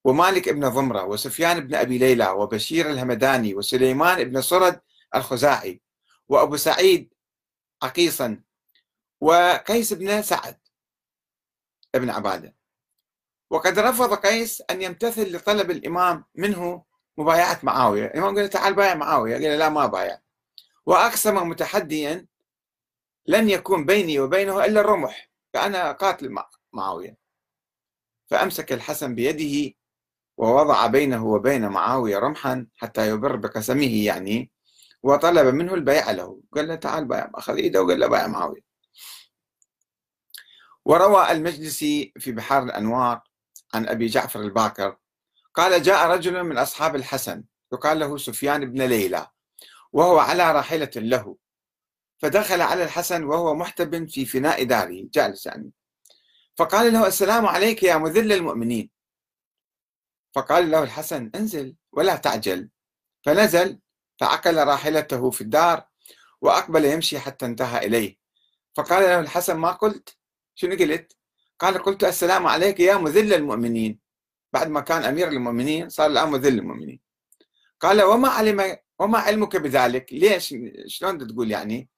ومالك 0.05 0.49
بن 0.49 0.69
ضمرة 0.69 1.05
وسفيان 1.05 1.61
بن 1.61 1.75
أبي 1.75 1.99
ليلى 1.99 2.29
وبشير 2.29 2.91
الهمداني 2.91 3.55
وسليمان 3.55 4.25
بن 4.25 4.41
صرد 4.41 4.81
الخزاعي 5.15 5.81
وأبو 6.29 6.57
سعيد 6.57 7.15
عقيصا 7.83 8.41
وقيس 9.21 9.93
بن 9.93 10.23
سعد 10.23 10.59
ابن 11.95 12.11
عبادة. 12.11 12.57
وقد 13.51 13.79
رفض 13.79 14.15
قيس 14.15 14.63
أن 14.71 14.83
يمتثل 14.83 15.37
لطلب 15.37 15.71
الإمام 15.71 16.25
منه 16.35 16.85
مبايعة 17.19 17.61
معاوية. 17.63 18.07
الإمام 18.07 18.37
قال 18.37 18.51
تعال 18.51 18.75
بايع 18.75 18.95
معاوية. 18.95 19.35
قال 19.35 19.59
لا 19.59 19.69
ما 19.69 19.87
بايع. 19.87 20.21
وأقسم 20.87 21.49
متحديا 21.49 22.27
لن 23.27 23.51
يكون 23.51 23.87
بيني 23.87 24.21
وبينه 24.21 24.65
إلا 24.65 24.81
الرمح 24.81 25.31
فأنا 25.55 25.93
قاتل 25.93 26.37
معاوية. 26.73 27.17
فأمسك 28.27 28.73
الحسن 28.73 29.15
بيده 29.15 29.75
ووضع 30.37 30.87
بينه 30.87 31.27
وبين 31.27 31.69
معاوية 31.69 32.19
رمحا 32.19 32.67
حتى 32.77 33.09
يبر 33.09 33.37
بقسمه 33.37 34.05
يعني 34.05 34.51
وطلب 35.03 35.55
منه 35.55 35.75
البيع 35.75 36.11
له. 36.11 36.41
قال 36.53 36.69
له 36.69 36.75
تعال 36.75 37.05
بايع 37.05 37.31
أخذ 37.35 37.57
إيده 37.57 37.83
وقال 37.83 38.01
له 38.01 38.07
بايع 38.07 38.27
معاوية. 38.27 38.67
وروى 40.85 41.33
المجلسي 41.33 42.13
في 42.19 42.33
بحار 42.33 42.63
الأنوار 42.63 43.21
عن 43.75 43.89
أبي 43.89 44.07
جعفر 44.07 44.41
الباكر 44.41 44.97
قال 45.57 45.83
جاء 45.83 46.07
رجل 46.07 46.43
من 46.43 46.59
أصحاب 46.59 46.97
الحسن 46.97 47.45
يقال 47.73 47.99
له 47.99 48.17
سفيان 48.17 48.73
بن 48.73 48.83
ليلى 48.83 49.27
وهو 49.93 50.19
على 50.19 50.53
راحلة 50.53 50.91
له. 50.97 51.37
فدخل 52.19 52.61
على 52.61 52.85
الحسن 52.85 53.25
وهو 53.25 53.55
محتب 53.55 54.09
في 54.09 54.27
فناء 54.27 54.65
داره 54.65 55.09
جالس 55.15 55.47
يعني 55.47 55.73
فقال 56.57 56.93
له 56.93 57.07
السلام 57.07 57.47
عليك 57.47 57.83
يا 57.83 57.97
مذل 57.97 58.33
المؤمنين. 58.33 58.91
فقال 60.35 60.71
له 60.71 60.83
الحسن 60.83 61.31
انزل 61.35 61.77
ولا 61.93 62.17
تعجل. 62.17 62.69
فنزل 63.23 63.79
فعقل 64.21 64.67
راحلته 64.67 65.31
في 65.31 65.41
الدار 65.41 65.87
وأقبل 66.41 66.85
يمشي 66.85 67.19
حتى 67.19 67.47
انتهى 67.47 67.87
إليه. 67.87 68.19
فقال 68.75 69.03
له 69.03 69.21
الحسن 69.21 69.57
ما 69.57 69.71
قلت؟ 69.71 70.17
شنو 70.55 70.77
قلت؟ 70.77 71.17
قال 71.59 71.79
قلت 71.79 72.05
السلام 72.05 72.47
عليك 72.47 72.81
يا 72.81 72.97
مذل 72.97 73.35
المؤمنين. 73.35 74.06
بعد 74.53 74.69
ما 74.69 74.81
كان 74.81 75.05
أمير 75.05 75.29
المؤمنين 75.29 75.89
صار 75.89 76.07
الآن 76.07 76.31
مذل 76.31 76.59
المؤمنين 76.59 77.01
قال 77.81 78.03
وما 78.03 78.29
علم 78.29 78.77
وما 78.99 79.19
علمك 79.19 79.57
بذلك؟ 79.57 80.13
ليش؟ 80.13 80.55
شلون 80.87 81.27
تقول 81.29 81.51
يعني؟ 81.51 81.89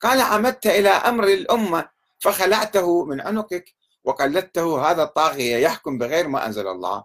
قال 0.00 0.20
عمدت 0.20 0.66
إلى 0.66 0.88
أمر 0.88 1.24
الأمة 1.24 1.88
فخلعته 2.18 3.04
من 3.04 3.20
عنقك 3.20 3.74
وقلدته. 4.04 4.90
هذا 4.90 5.02
الطاغية 5.02 5.56
يحكم 5.56 5.98
بغير 5.98 6.28
ما 6.28 6.46
أنزل 6.46 6.66
الله. 6.66 7.04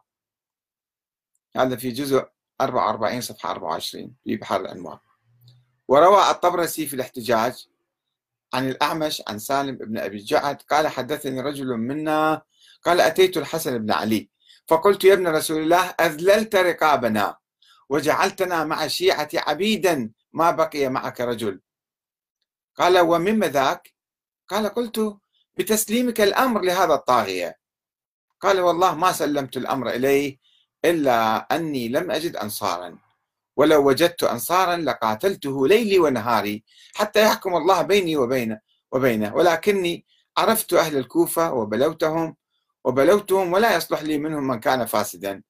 هذا 1.55 1.75
في 1.75 1.91
جزء 1.91 2.25
44 2.61 3.21
صفحة 3.21 3.51
24 3.51 4.15
في 4.23 4.35
بحر 4.35 4.61
الأنوار. 4.61 4.99
وروى 5.87 6.31
الطبرسي 6.31 6.85
في 6.87 6.93
الاحتجاج 6.93 7.67
عن 8.53 8.69
الأعمش 8.69 9.23
عن 9.27 9.39
سالم 9.39 9.75
بن 9.75 9.97
أبي 9.97 10.17
الجعد 10.17 10.61
قال 10.61 10.87
حدثني 10.87 11.41
رجل 11.41 11.77
منا 11.77 12.41
قال 12.83 13.01
أتيت 13.01 13.37
الحسن 13.37 13.77
بن 13.77 13.91
علي. 13.91 14.29
فقلت 14.67 15.03
يا 15.03 15.13
ابن 15.13 15.27
رسول 15.27 15.61
الله 15.63 15.95
أذللت 15.99 16.55
رقابنا 16.55 17.37
وجعلتنا 17.89 18.63
مع 18.63 18.85
الشيعة 18.85 19.29
عبيدا 19.33 20.11
ما 20.33 20.51
بقي 20.51 20.89
معك 20.89 21.21
رجل. 21.21 21.61
قال 22.75 22.99
ومما 22.99 23.47
ذاك؟ 23.47 23.93
قال 24.47 24.67
قلت 24.67 25.17
بتسليمك 25.57 26.21
الأمر 26.21 26.61
لهذا 26.61 26.93
الطاغية. 26.93 27.59
قال 28.41 28.59
والله 28.59 28.95
ما 28.95 29.11
سلمت 29.11 29.57
الأمر 29.57 29.89
إليه 29.89 30.37
إلا 30.85 31.37
أني 31.55 31.87
لم 31.89 32.11
أجد 32.11 32.35
أنصارا. 32.35 32.97
ولو 33.55 33.87
وجدت 33.87 34.23
أنصارا 34.23 34.77
لقاتلته 34.77 35.67
ليلي 35.67 35.99
ونهاري 35.99 36.63
حتى 36.95 37.21
يحكم 37.23 37.55
الله 37.55 37.81
بيني 37.81 38.17
وبينه 38.17 38.59
وبينه. 38.91 39.35
ولكني 39.35 40.05
عرفت 40.37 40.73
أهل 40.73 40.97
الكوفة 40.97 41.53
وبلوتهم 41.53 42.35
وبلوتهم 42.87 43.53
ولا 43.53 43.75
يصلح 43.75 44.01
لي 44.01 44.17
منهم 44.17 44.47
من 44.47 44.59
كان 44.59 44.85
فاسدا. 44.85 45.43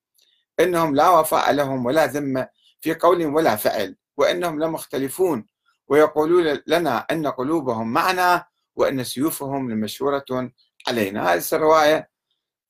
إنهم 0.59 0.95
لا 0.95 1.09
وفاء 1.09 1.51
لهم 1.51 1.85
ولا 1.85 2.05
ذمة 2.05 2.49
في 2.81 2.93
قول 2.93 3.25
ولا 3.25 3.55
فعل 3.55 3.97
وإنهم 4.17 4.63
لمختلفون 4.63 5.47
ويقولون 5.87 6.61
لنا 6.67 6.97
أن 7.11 7.27
قلوبهم 7.27 7.93
معنا 7.93 8.45
وأن 8.75 9.03
سيوفهم 9.03 9.71
لمشهورة 9.71 10.51
علينا. 10.87 11.33
هذه 11.33 11.43
الرواية 11.53 12.09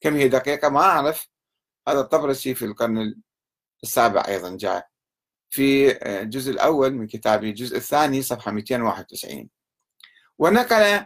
كم 0.01 0.15
هي 0.15 0.27
دقيقة؟ 0.27 0.69
ما 0.69 0.81
أعرف. 0.81 1.29
هذا 1.87 1.99
الطبرسي 1.99 2.55
في 2.55 2.65
القرن 2.65 3.15
السابع 3.83 4.23
أيضا 4.27 4.57
جاء 4.57 4.87
في 5.49 5.91
الجزء 6.21 6.51
الأول 6.51 6.93
من 6.93 7.07
كتابه 7.07 7.49
الجزء 7.49 7.77
الثاني 7.77 8.21
صفحة 8.21 8.51
291 8.51 9.49
ونقل 10.39 11.05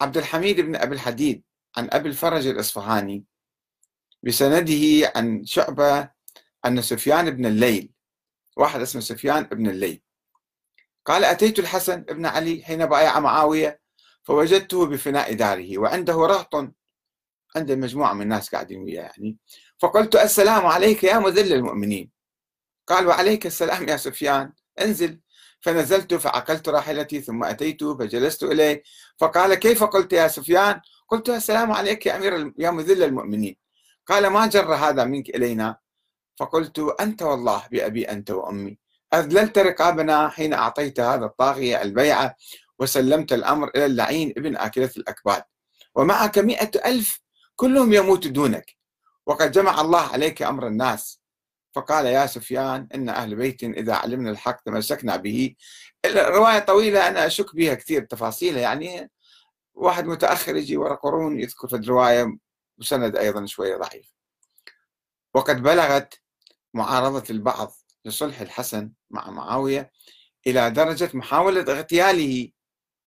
عبد 0.00 0.16
الحميد 0.16 0.60
بن 0.60 0.76
أبي 0.76 0.94
الحديد 0.94 1.44
عن 1.76 1.88
أبي 1.92 2.08
الفرج 2.08 2.46
الإصفهاني 2.46 3.24
بسنده 4.22 5.12
عن 5.16 5.44
شعبة 5.44 6.10
أن 6.66 6.82
سفيان 6.82 7.30
بن 7.30 7.46
الليل 7.46 7.92
واحد 8.56 8.80
اسمه 8.80 9.00
سفيان 9.00 9.42
بن 9.42 9.70
الليل. 9.70 10.02
قال 11.06 11.24
أتيت 11.24 11.58
الحسن 11.58 12.04
ابن 12.08 12.26
علي 12.26 12.62
حين 12.64 12.86
بايع 12.86 13.20
معاوية 13.20 13.80
فوجدته 14.22 14.86
بفناء 14.86 15.34
داره 15.34 15.78
وعنده 15.78 16.14
رهط 16.14 16.54
عنده 17.56 17.76
مجموعة 17.76 18.12
من 18.12 18.22
الناس 18.22 18.50
قاعدين 18.50 18.82
وياه 18.82 19.02
يعني. 19.02 19.38
فقلت 19.78 20.16
السلام 20.16 20.66
عليك 20.66 21.04
يا 21.04 21.18
مذل 21.18 21.52
المؤمنين. 21.52 22.10
قال 22.86 23.06
وعليك 23.06 23.46
السلام 23.46 23.88
يا 23.88 23.96
سفيان 23.96 24.52
انزل. 24.80 25.20
فنزلت 25.60 26.14
فعقلت 26.14 26.68
راحلتي 26.68 27.20
ثم 27.20 27.44
أتيت 27.44 27.84
فجلست 27.84 28.42
إليه 28.42 28.82
فقال 29.18 29.54
كيف 29.54 29.84
قلت 29.84 30.12
يا 30.12 30.28
سفيان؟ 30.28 30.80
قلت 31.10 31.28
السلام 31.28 31.72
عليك 31.72 32.06
يا 32.06 32.16
أمير 32.16 32.52
يا 32.58 32.70
مذل 32.70 33.02
المؤمنين. 33.02 33.56
قال 34.06 34.26
ما 34.26 34.46
جر 34.46 34.74
هذا 34.74 35.04
منك 35.04 35.28
إلينا؟ 35.28 35.76
فقلت 36.38 36.78
أنت 37.00 37.22
والله 37.22 37.62
بأبي 37.70 38.04
أنت 38.04 38.30
وأمي. 38.30 38.78
أذللت 39.14 39.58
رقابنا 39.58 40.28
حين 40.28 40.52
أعطيت 40.54 41.00
هذا 41.00 41.24
الطاغية 41.24 41.82
البيعة 41.82 42.36
وسلمت 42.78 43.32
الأمر 43.32 43.70
إلى 43.76 43.86
اللعين 43.86 44.34
ابن 44.36 44.56
آكلة 44.56 44.90
الأكباد. 44.96 45.42
ومعك 45.94 46.38
مئة 46.38 46.70
ألف 46.86 47.20
كلهم 47.56 47.92
يموت 47.92 48.26
دونك. 48.26 48.76
وقد 49.26 49.52
جمع 49.52 49.80
الله 49.80 50.12
عليك 50.12 50.42
أمر 50.42 50.66
الناس. 50.66 51.20
فقال 51.74 52.06
يا 52.06 52.26
سفيان 52.26 52.88
إن 52.94 53.08
أهل 53.08 53.34
بيت 53.34 53.64
إذا 53.64 53.94
علمنا 53.94 54.30
الحق 54.30 54.62
تمسكنا 54.62 55.16
به. 55.16 55.54
الرواية 56.04 56.58
طويلة 56.58 57.08
أنا 57.08 57.26
أشك 57.26 57.54
بها 57.54 57.74
كثير 57.74 58.02
تفاصيلها 58.04 58.60
يعني. 58.60 59.10
واحد 59.74 60.04
متأخر 60.06 60.56
يجي 60.56 60.76
ورا 60.76 60.94
قرون 60.94 61.40
يذكر 61.40 61.68
في 61.68 61.76
الرواية 61.76 62.38
وسند 62.78 63.16
أيضا 63.16 63.46
شوية 63.46 63.76
ضعيف. 63.76 64.14
وقد 65.34 65.62
بلغت 65.62 66.20
معارضة 66.74 67.24
البعض 67.30 67.72
لصلح 68.04 68.40
الحسن 68.40 68.92
مع 69.10 69.30
معاوية 69.30 69.92
إلى 70.46 70.70
درجة 70.70 71.10
محاولة 71.14 71.60
اغتياله 71.60 72.52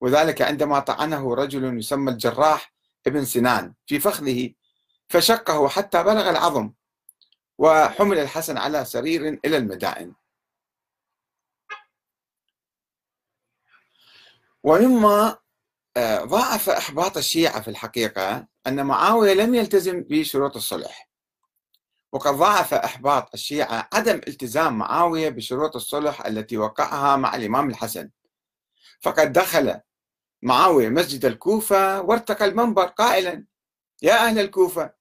وذلك 0.01 0.41
عندما 0.41 0.79
طعنه 0.79 1.35
رجل 1.35 1.77
يسمى 1.77 2.11
الجراح 2.11 2.73
ابن 3.07 3.25
سنان 3.25 3.73
في 3.85 3.99
فخذه 3.99 4.53
فشقه 5.09 5.67
حتى 5.69 6.03
بلغ 6.03 6.29
العظم 6.29 6.73
وحمل 7.57 8.19
الحسن 8.19 8.57
على 8.57 8.85
سرير 8.85 9.39
إلى 9.45 9.57
المدائن. 9.57 10.13
ومما 14.63 15.37
ضاعف 16.23 16.69
إحباط 16.69 17.17
الشيعة 17.17 17.61
في 17.61 17.67
الحقيقة 17.67 18.47
أن 18.67 18.85
معاوية 18.85 19.33
لم 19.33 19.55
يلتزم 19.55 20.01
بشروط 20.01 20.55
الصلح. 20.55 21.09
وقد 22.11 22.33
ضاعف 22.33 22.73
إحباط 22.73 23.29
الشيعة 23.33 23.89
عدم 23.93 24.21
التزام 24.27 24.77
معاوية 24.77 25.29
بشروط 25.29 25.75
الصلح 25.75 26.25
التي 26.25 26.57
وقعها 26.57 27.15
مع 27.15 27.35
الإمام 27.35 27.69
الحسن. 27.69 28.09
فقد 29.01 29.31
دخل 29.33 29.79
معاوية 30.41 30.89
مسجد 30.89 31.25
الكوفة 31.25 32.01
وارتقى 32.01 32.45
المنبر 32.45 32.85
قائلا 32.85 33.45
يا 34.01 34.13
أهل 34.13 34.39
الكوفة 34.39 34.93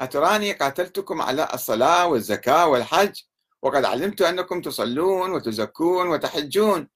أتراني 0.00 0.52
قاتلتكم 0.52 1.22
على 1.22 1.48
الصلاة 1.54 2.06
والزكاة 2.06 2.66
والحج 2.66 3.20
وقد 3.62 3.84
علمت 3.84 4.22
أنكم 4.22 4.60
تصلون 4.60 5.30
وتزكون 5.30 6.08
وتحجون 6.08 6.88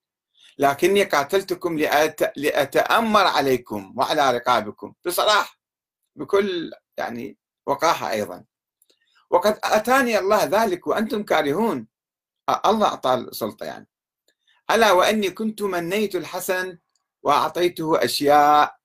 لكني 0.58 1.04
قاتلتكم 1.04 1.78
لأت... 1.78 2.38
لأتأمر 2.38 3.26
عليكم 3.26 3.94
وعلى 3.96 4.30
رقابكم. 4.30 4.94
بصراحة 5.06 5.58
بكل 6.16 6.72
يعني 6.96 7.38
وقاحة 7.66 8.10
أيضا. 8.10 8.44
وقد 9.30 9.58
أتاني 9.64 10.18
الله 10.18 10.44
ذلك 10.44 10.86
وأنتم 10.86 11.22
كارهون. 11.22 11.86
الله 12.66 12.86
أعطى 12.86 13.14
السلطة 13.14 13.66
يعني. 13.66 13.88
ألا 14.70 14.92
وأني 14.92 15.30
كنت 15.30 15.62
منيت 15.62 16.14
الحسن 16.14 16.78
وأعطيته 17.22 18.04
أشياء 18.04 18.76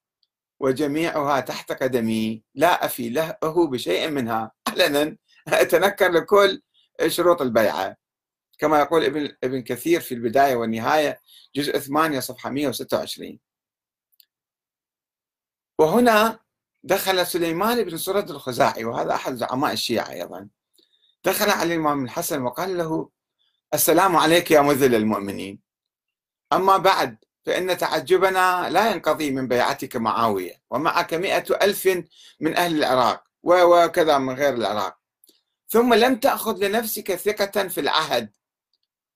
وجميعها 0.60 1.40
تحت 1.40 1.72
قدمي. 1.72 2.44
لا 2.56 2.86
أفي 2.86 3.10
له 3.10 3.38
بشيء 3.44 4.10
منها. 4.10 4.52
علنا 4.68 5.18
أتنكر 5.48 6.12
لكل 6.12 6.62
شروط 7.08 7.42
البيعة. 7.42 7.96
كما 8.60 8.80
يقول 8.80 9.04
ابن 9.04 9.38
ابن 9.44 9.62
كثير 9.62 10.02
في 10.02 10.14
البداية 10.14 10.56
والنهاية 10.56 11.22
جزء 11.56 11.80
8 11.80 12.20
صفحة 12.20 12.50
126 12.50 13.40
وهنا 15.80 16.40
دخل 16.84 17.26
سليمان 17.28 17.84
بن 17.84 17.98
سرد 17.98 18.30
الخزاعي 18.30 18.86
وهذا 18.86 19.16
أحد 19.16 19.36
زعماء 19.36 19.74
الشيعة 19.74 20.12
أيضا. 20.12 20.50
دخل 21.24 21.50
على 21.50 21.74
الإمام 21.74 22.04
الحسن 22.04 22.42
وقال 22.42 22.78
له 22.78 23.10
السلام 23.74 24.16
عليك 24.16 24.52
يا 24.52 24.62
مذل 24.62 24.96
المؤمنين. 24.96 25.60
أما 26.54 26.78
بعد 26.78 27.18
فإن 27.46 27.78
تعجبنا 27.78 28.70
لا 28.70 28.92
ينقضي 28.92 29.32
من 29.32 29.48
بيعتك 29.48 29.96
معاوية 29.96 30.62
ومعك 30.70 31.14
مئة 31.14 31.56
ألف 31.62 31.88
من 32.40 32.58
أهل 32.58 32.76
العراق 32.78 33.24
وكذا 33.44 34.18
من 34.18 34.34
غير 34.34 34.54
العراق. 34.54 35.00
ثم 35.68 35.94
لم 35.94 36.16
تأخذ 36.16 36.68
لنفسك 36.68 37.16
ثقة 37.16 37.68
في 37.68 37.80
العهد 37.80 38.32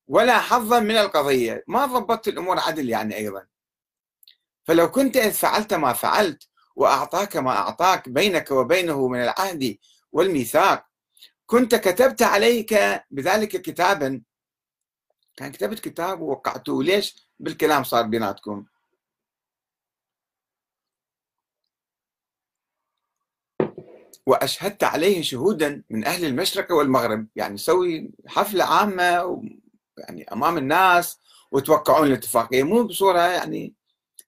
ولا 0.07 0.39
حظا 0.39 0.79
من 0.79 0.97
القضية. 0.97 1.63
ما 1.67 1.85
ضبطت 1.85 2.27
الأمور 2.27 2.59
عدل 2.59 2.89
يعني 2.89 3.15
أيضا. 3.15 3.45
فلو 4.63 4.91
كنت 4.91 5.17
إذ 5.17 5.31
فعلت 5.31 5.73
ما 5.73 5.93
فعلت 5.93 6.49
وأعطاك 6.75 7.37
ما 7.37 7.51
أعطاك 7.51 8.09
بينك 8.09 8.51
وبينه 8.51 9.07
من 9.07 9.23
العهد 9.23 9.77
والميثاق 10.11 10.85
كنت 11.45 11.75
كتبت 11.75 12.21
عليك 12.21 12.73
بذلك 13.11 13.49
كتابا. 13.61 14.21
كان 15.37 15.51
كتبت 15.51 15.79
كتاب 15.79 16.21
ووقعته. 16.21 16.83
ليش 16.83 17.27
بالكلام 17.39 17.83
صار 17.83 18.03
بيناتكم؟ 18.03 18.65
وأشهدت 24.25 24.83
عليه 24.83 25.21
شهودا 25.21 25.83
من 25.89 26.05
أهل 26.05 26.25
المشرق 26.25 26.71
والمغرب. 26.71 27.27
يعني 27.35 27.57
سوي 27.57 28.11
حفلة 28.27 28.63
عامة 28.65 29.41
يعني 29.97 30.23
أمام 30.23 30.57
الناس 30.57 31.19
وتوقعون 31.51 32.07
الاتفاقية 32.07 32.63
مو 32.63 32.83
بصورة 32.83 33.21
يعني 33.21 33.75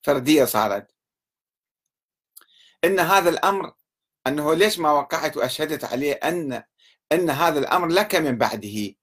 فردية 0.03 0.45
صارت. 0.45 0.95
إن 2.83 2.99
هذا 2.99 3.29
الأمر 3.29 3.73
أنه 4.27 4.53
ليش 4.53 4.79
ما 4.79 4.91
وقعت 4.91 5.37
وأشهدت 5.37 5.83
عليه 5.83 6.13
أن 6.13 6.63
إن 7.11 7.29
هذا 7.29 7.59
الأمر 7.59 7.87
لك 7.87 8.15
من 8.15 8.37
بعده؟ 8.37 8.95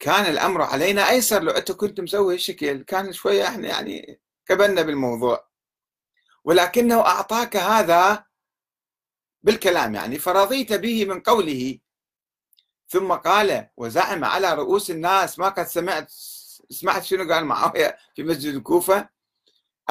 كان 0.00 0.24
الأمر 0.26 0.62
علينا 0.62 1.10
أيسر. 1.10 1.42
لو 1.42 1.52
أنت 1.52 1.72
كنت 1.72 2.00
مسوي 2.00 2.34
الشكل 2.34 2.82
كان 2.82 3.12
شوية 3.12 3.48
إحنا 3.48 3.68
يعني 3.68 4.20
كبلنا 4.46 4.82
بالموضوع. 4.82 5.48
ولكنه 6.44 7.00
أعطاك 7.00 7.56
هذا 7.56 8.24
بالكلام 9.42 9.94
يعني 9.94 10.18
فرضيت 10.18 10.72
به 10.72 11.04
من 11.04 11.20
قوله. 11.20 11.78
ثم 12.88 13.12
قال 13.12 13.68
وزعم 13.76 14.24
على 14.24 14.54
رؤوس 14.54 14.90
الناس 14.90 15.38
ما 15.38 15.48
قد 15.48 15.66
سمعت 15.66 16.10
سمعت 16.70 17.02
شنو 17.04 17.32
قال 17.32 17.44
معاوية 17.44 17.98
في 18.14 18.22
مسجد 18.22 18.54
الكوفة؟ 18.54 19.08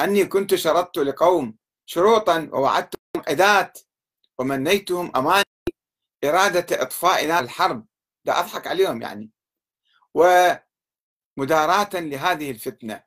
أني 0.00 0.24
كنت 0.24 0.54
شرطت 0.54 0.98
لقوم 0.98 1.56
شروطا 1.86 2.50
ووعدتهم 2.52 3.22
أداة 3.28 3.72
ومنيتهم 4.38 5.12
أماني 5.16 5.44
إرادة 6.24 6.82
إطفاء 6.82 7.26
نار 7.26 7.44
الحرب. 7.44 7.86
ده 8.24 8.38
أضحك 8.40 8.66
عليهم 8.66 9.02
يعني. 9.02 9.30
ومداراة 10.14 11.90
لهذه 11.94 12.50
الفتنة 12.50 13.02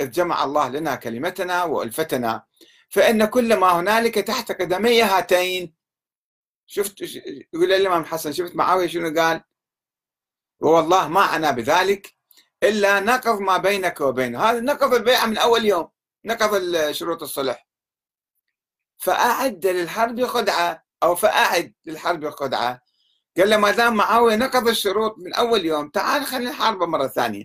إذ 0.00 0.10
جمع 0.10 0.44
الله 0.44 0.68
لنا 0.68 0.94
كلمتنا 0.94 1.64
وألفتنا 1.64 2.44
فإن 2.90 3.24
كل 3.24 3.56
ما 3.56 3.80
هنالك 3.80 4.14
تحت 4.14 4.52
قدمي 4.52 5.02
هاتين 5.02 5.75
شفت 6.66 7.00
يقول 7.52 7.72
الإمام 7.72 8.00
الحسن 8.02 8.32
شفت 8.32 8.56
معاوية 8.56 8.86
شنو 8.86 9.20
قال؟ 9.20 9.42
والله 10.60 11.08
ما 11.08 11.20
عنا 11.20 11.50
بذلك 11.50 12.16
إلا 12.62 13.00
نقض 13.00 13.40
ما 13.40 13.56
بينك 13.56 14.00
وبينه. 14.00 14.42
هذا 14.42 14.60
نقض 14.60 14.94
البيعة 14.94 15.26
من 15.26 15.38
أول 15.38 15.64
يوم 15.64 15.88
نقض 16.24 16.72
شروط 16.90 17.22
الصلح. 17.22 17.68
فأعد 18.98 19.66
للحرب 19.66 20.26
خدعة 20.26 20.84
أو 21.02 21.14
فأعد 21.14 21.74
للحرب 21.84 22.30
خدعة. 22.30 22.80
قال 23.36 23.50
له 23.50 23.56
ما 23.56 23.70
دام 23.70 23.94
معاوية 23.94 24.36
نقض 24.36 24.68
الشروط 24.68 25.18
من 25.18 25.34
أول 25.34 25.64
يوم 25.64 25.88
تعال 25.88 26.24
خلينا 26.26 26.50
الحرب 26.50 26.82
مرة 26.82 27.06
ثانية. 27.06 27.44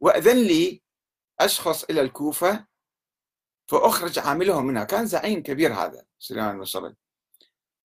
وأذن 0.00 0.36
لي 0.36 0.82
أشخص 1.40 1.84
إلى 1.84 2.00
الكوفة 2.00 2.66
فأخرج 3.66 4.18
عاملهم 4.18 4.66
منها. 4.66 4.84
كان 4.84 5.06
زعيم 5.06 5.42
كبير 5.42 5.74
هذا 5.74 6.04
سليمان 6.18 6.50
المصري 6.50 6.96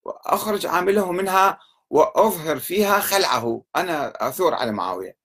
وأخرج 0.06 0.66
عاملهم 0.66 1.16
منها 1.16 1.58
وأظهر 1.90 2.58
فيها 2.58 3.00
خلعه. 3.00 3.64
أنا 3.76 4.28
أثور 4.28 4.54
على 4.54 4.72
معاوية. 4.72 5.16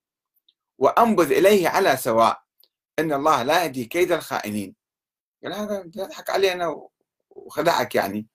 وأنبذ 0.78 1.32
إليه 1.32 1.68
على 1.68 1.96
سواء. 1.96 2.42
إن 2.98 3.12
الله 3.12 3.42
لا 3.42 3.64
يهدي 3.64 3.84
كيد 3.84 4.12
الخائنين. 4.12 4.76
قال 5.44 5.52
هذا 5.52 5.90
يضحك 5.96 6.30
علينا 6.30 6.88
وخدعك 7.30 7.94
يعني. 7.94 8.26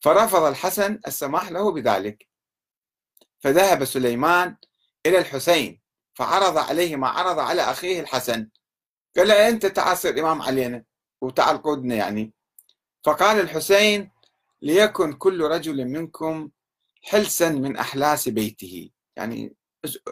فرفض 0.00 0.42
الحسن 0.42 1.00
السماح 1.06 1.50
له 1.50 1.72
بذلك. 1.72 2.28
فذهب 3.40 3.84
سليمان 3.84 4.56
إلى 5.06 5.18
الحسين 5.18 5.80
فعرض 6.14 6.58
عليه 6.58 6.96
ما 6.96 7.08
عرض 7.08 7.38
على 7.38 7.62
أخيه 7.62 8.00
الحسن. 8.00 8.48
قال 9.16 9.28
له 9.28 9.48
أنت 9.48 9.66
تعال 9.66 9.98
صير 9.98 10.20
إمام 10.20 10.42
علينا 10.42 10.84
وتعال 11.20 11.62
قودنا 11.62 11.94
يعني. 11.94 12.32
فقال 13.04 13.40
الحسين 13.40 14.15
ليكن 14.66 15.12
كل 15.12 15.40
رجل 15.42 15.84
منكم 15.84 16.50
حلسا 17.02 17.48
من 17.48 17.76
أحلاس 17.76 18.28
بيته. 18.28 18.90
يعني 19.16 19.56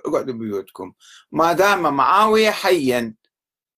اقعدوا 0.07 0.35
بيوتكم 0.35 0.93
ما 1.33 1.53
دام 1.53 1.95
معاوية 1.97 2.51
حيا 2.51 3.15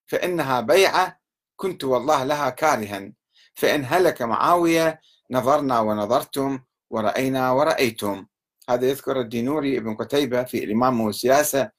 فإنها 0.07 0.61
بيعة 0.61 1.21
كنت 1.57 1.85
والله 1.85 2.25
لها 2.25 2.51
كارها. 2.51 3.13
فإن 3.55 3.85
هلك 3.85 4.23
معاوية 4.23 5.01
نظرنا 5.31 5.81
ونظرتم 5.81 6.59
ورأينا 6.91 7.51
ورأيتم. 7.51 8.27
هذا 8.71 8.87
يذكر 8.89 9.21
الدينوري 9.21 9.79
ابن 9.79 9.95
قتيبة 9.95 10.45
في 10.45 10.65
الإمام 10.65 11.01
والسياسة 11.01 11.71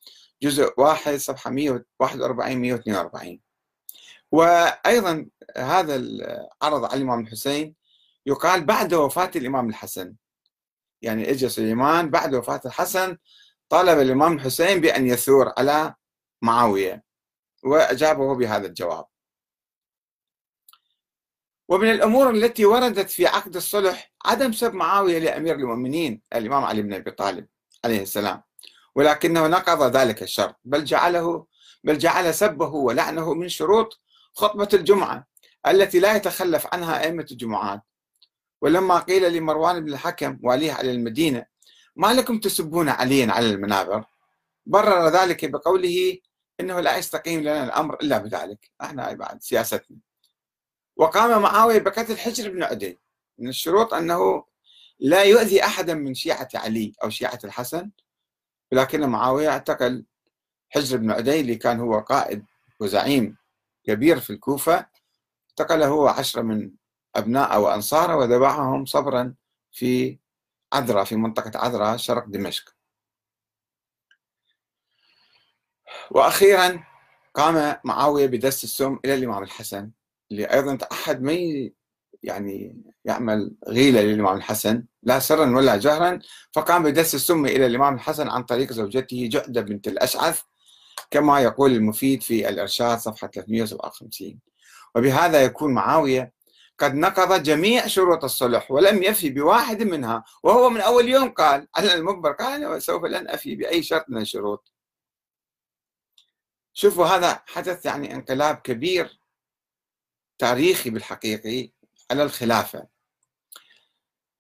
جزء 0.41 0.73
واحد 0.77 1.15
صفحة 1.15 1.51
141 1.51 2.57
142 2.57 3.39
وأيضا 4.31 5.27
هذا 5.57 5.95
العرض 5.95 6.86
على 6.86 6.93
الإمام 6.93 7.19
الحسين 7.19 7.75
يقال 8.27 8.65
بعد 8.65 8.93
وفاة 8.93 9.31
الإمام 9.35 9.69
الحسن. 9.69 10.15
يعني 11.01 11.31
اجى 11.31 11.49
سليمان 11.49 12.09
بعد 12.09 12.35
وفاة 12.35 12.61
الحسن 12.65 13.17
طالب 13.69 13.99
الإمام 13.99 14.33
الحسين 14.33 14.81
بأن 14.81 15.07
يثور 15.07 15.53
على 15.57 15.95
معاوية 16.41 17.03
وأجابه 17.63 18.35
بهذا 18.35 18.67
الجواب. 18.67 19.05
ومن 21.69 21.91
الأمور 21.91 22.29
التي 22.29 22.65
وردت 22.65 23.09
في 23.09 23.27
عقد 23.27 23.55
الصلح 23.55 24.13
عدم 24.25 24.51
سب 24.51 24.73
معاوية 24.73 25.19
لأمير 25.19 25.55
المؤمنين 25.55 26.21
الإمام 26.35 26.63
علي 26.63 26.81
بن 26.81 26.93
أبي 26.93 27.11
طالب 27.11 27.47
عليه 27.85 28.01
السلام. 28.01 28.43
ولكنه 28.95 29.47
نقض 29.47 29.95
ذلك 29.97 30.23
الشرط 30.23 30.55
بل 30.63 30.83
جعله 30.83 31.45
بل 31.83 31.97
جعل 31.97 32.33
سبه 32.33 32.69
ولعنه 32.69 33.33
من 33.33 33.49
شروط 33.49 34.01
خطبة 34.33 34.69
الجمعة 34.73 35.27
التي 35.67 35.99
لا 35.99 36.15
يتخلف 36.15 36.67
عنها 36.73 37.03
أئمة 37.03 37.25
الجمعات. 37.31 37.81
ولما 38.62 39.00
قيل 39.00 39.34
لمروان 39.34 39.86
بن 39.86 39.93
الحكم 39.93 40.39
واليه 40.43 40.72
على 40.72 40.91
المدينة 40.91 41.46
ما 41.96 42.13
لكم 42.13 42.39
تسبون 42.39 42.89
عليا 42.89 43.32
على 43.32 43.50
المنابر؟ 43.50 44.06
برر 44.65 45.08
ذلك 45.10 45.46
بقوله 45.46 46.17
إنه 46.60 46.80
لا 46.80 46.98
يستقيم 46.98 47.39
لنا 47.41 47.63
الأمر 47.63 47.96
إلا 47.96 48.17
بذلك. 48.17 48.72
إحنا 48.82 49.13
بعد 49.13 49.41
سياستنا. 49.43 49.98
وقام 50.96 51.41
معاوية 51.41 51.80
بقتل 51.80 52.17
حجر 52.17 52.50
بن 52.52 52.63
عدي. 52.63 53.00
من 53.38 53.50
الشروط 53.50 53.93
أنه 53.93 54.46
لا 55.00 55.24
يؤذي 55.24 55.63
أحدا 55.63 55.93
من 55.93 56.13
شيعة 56.13 56.50
علي 56.56 56.93
أو 57.04 57.10
شيعة 57.10 57.39
الحسن 57.43 57.91
ولكن 58.72 59.10
معاوية 59.10 59.50
اعتقل 59.50 60.06
حجر 60.70 60.98
بن 60.98 61.12
عدي 61.12 61.39
اللي 61.39 61.56
كان 61.56 61.80
هو 61.80 62.00
قائد 62.00 62.46
وزعيم 62.80 63.38
كبير 63.84 64.20
في 64.20 64.30
الكوفة 64.30 64.86
اعتقله 65.50 65.88
هو 65.88 66.08
عشرة 66.08 66.41
من 66.41 66.72
أبناء 67.17 67.60
وأنصاره 67.60 68.15
وذبحهم 68.15 68.86
صبرا 68.86 69.34
في 69.71 70.17
عذرا 70.73 71.03
في 71.03 71.15
منطقة 71.15 71.60
عذرا 71.60 71.97
شرق 71.97 72.25
دمشق. 72.25 72.75
وأخيرا 76.12 76.84
قام 77.34 77.75
معاوية 77.84 78.27
بدس 78.27 78.63
السم 78.63 78.99
إلى 79.06 79.13
الإمام 79.13 79.43
الحسن 79.43 79.91
اللي 80.32 80.45
أيضا 80.45 80.75
تأحد 80.75 81.21
ما 81.21 81.34
يعني 82.23 82.82
يعمل 83.06 83.56
غيلة 83.67 84.01
للإمام 84.01 84.38
الحسن 84.38 84.84
لا 85.03 85.19
سرا 85.19 85.56
ولا 85.56 85.77
جهرا 85.77 86.19
فقام 86.51 86.84
بدس 86.84 87.15
السم 87.15 87.45
إلى 87.45 87.65
الإمام 87.65 87.95
الحسن 87.95 88.30
عن 88.30 88.43
طريق 88.43 88.71
زوجته 88.73 89.30
جعدة 89.32 89.62
بنت 89.62 89.88
الأشعث 89.88 90.41
كما 91.12 91.41
يقول 91.41 91.71
المفيد 91.71 92.23
في 92.23 92.49
الإرشاد 92.49 92.97
صفحة 92.97 93.27
357 93.27 94.39
وبهذا 94.95 95.43
يكون 95.43 95.73
معاوية 95.73 96.34
قد 96.79 96.95
نقض 96.95 97.43
جميع 97.43 97.87
شروط 97.87 98.23
الصلح 98.23 98.71
ولم 98.71 99.03
يفي 99.03 99.29
بواحد 99.29 99.83
منها. 99.83 100.23
وهو 100.43 100.69
من 100.69 100.81
أول 100.81 101.09
يوم 101.09 101.29
قال 101.29 101.67
على 101.75 101.93
المقبر 101.93 102.31
قال 102.31 102.63
أنا 102.63 102.79
سوف 102.79 103.03
لن 103.03 103.27
أفي 103.27 103.55
بأي 103.55 103.83
شرط 103.83 104.05
من 104.09 104.21
الشروط. 104.21 104.71
شوفوا 106.73 107.05
هذا 107.05 107.43
حدث 107.47 107.85
يعني 107.85 108.13
انقلاب 108.13 108.55
كبير 108.55 109.19
تاريخي 110.37 110.89
بالحقيقي 110.89 111.71
على 112.11 112.23
الخلافة. 112.23 112.87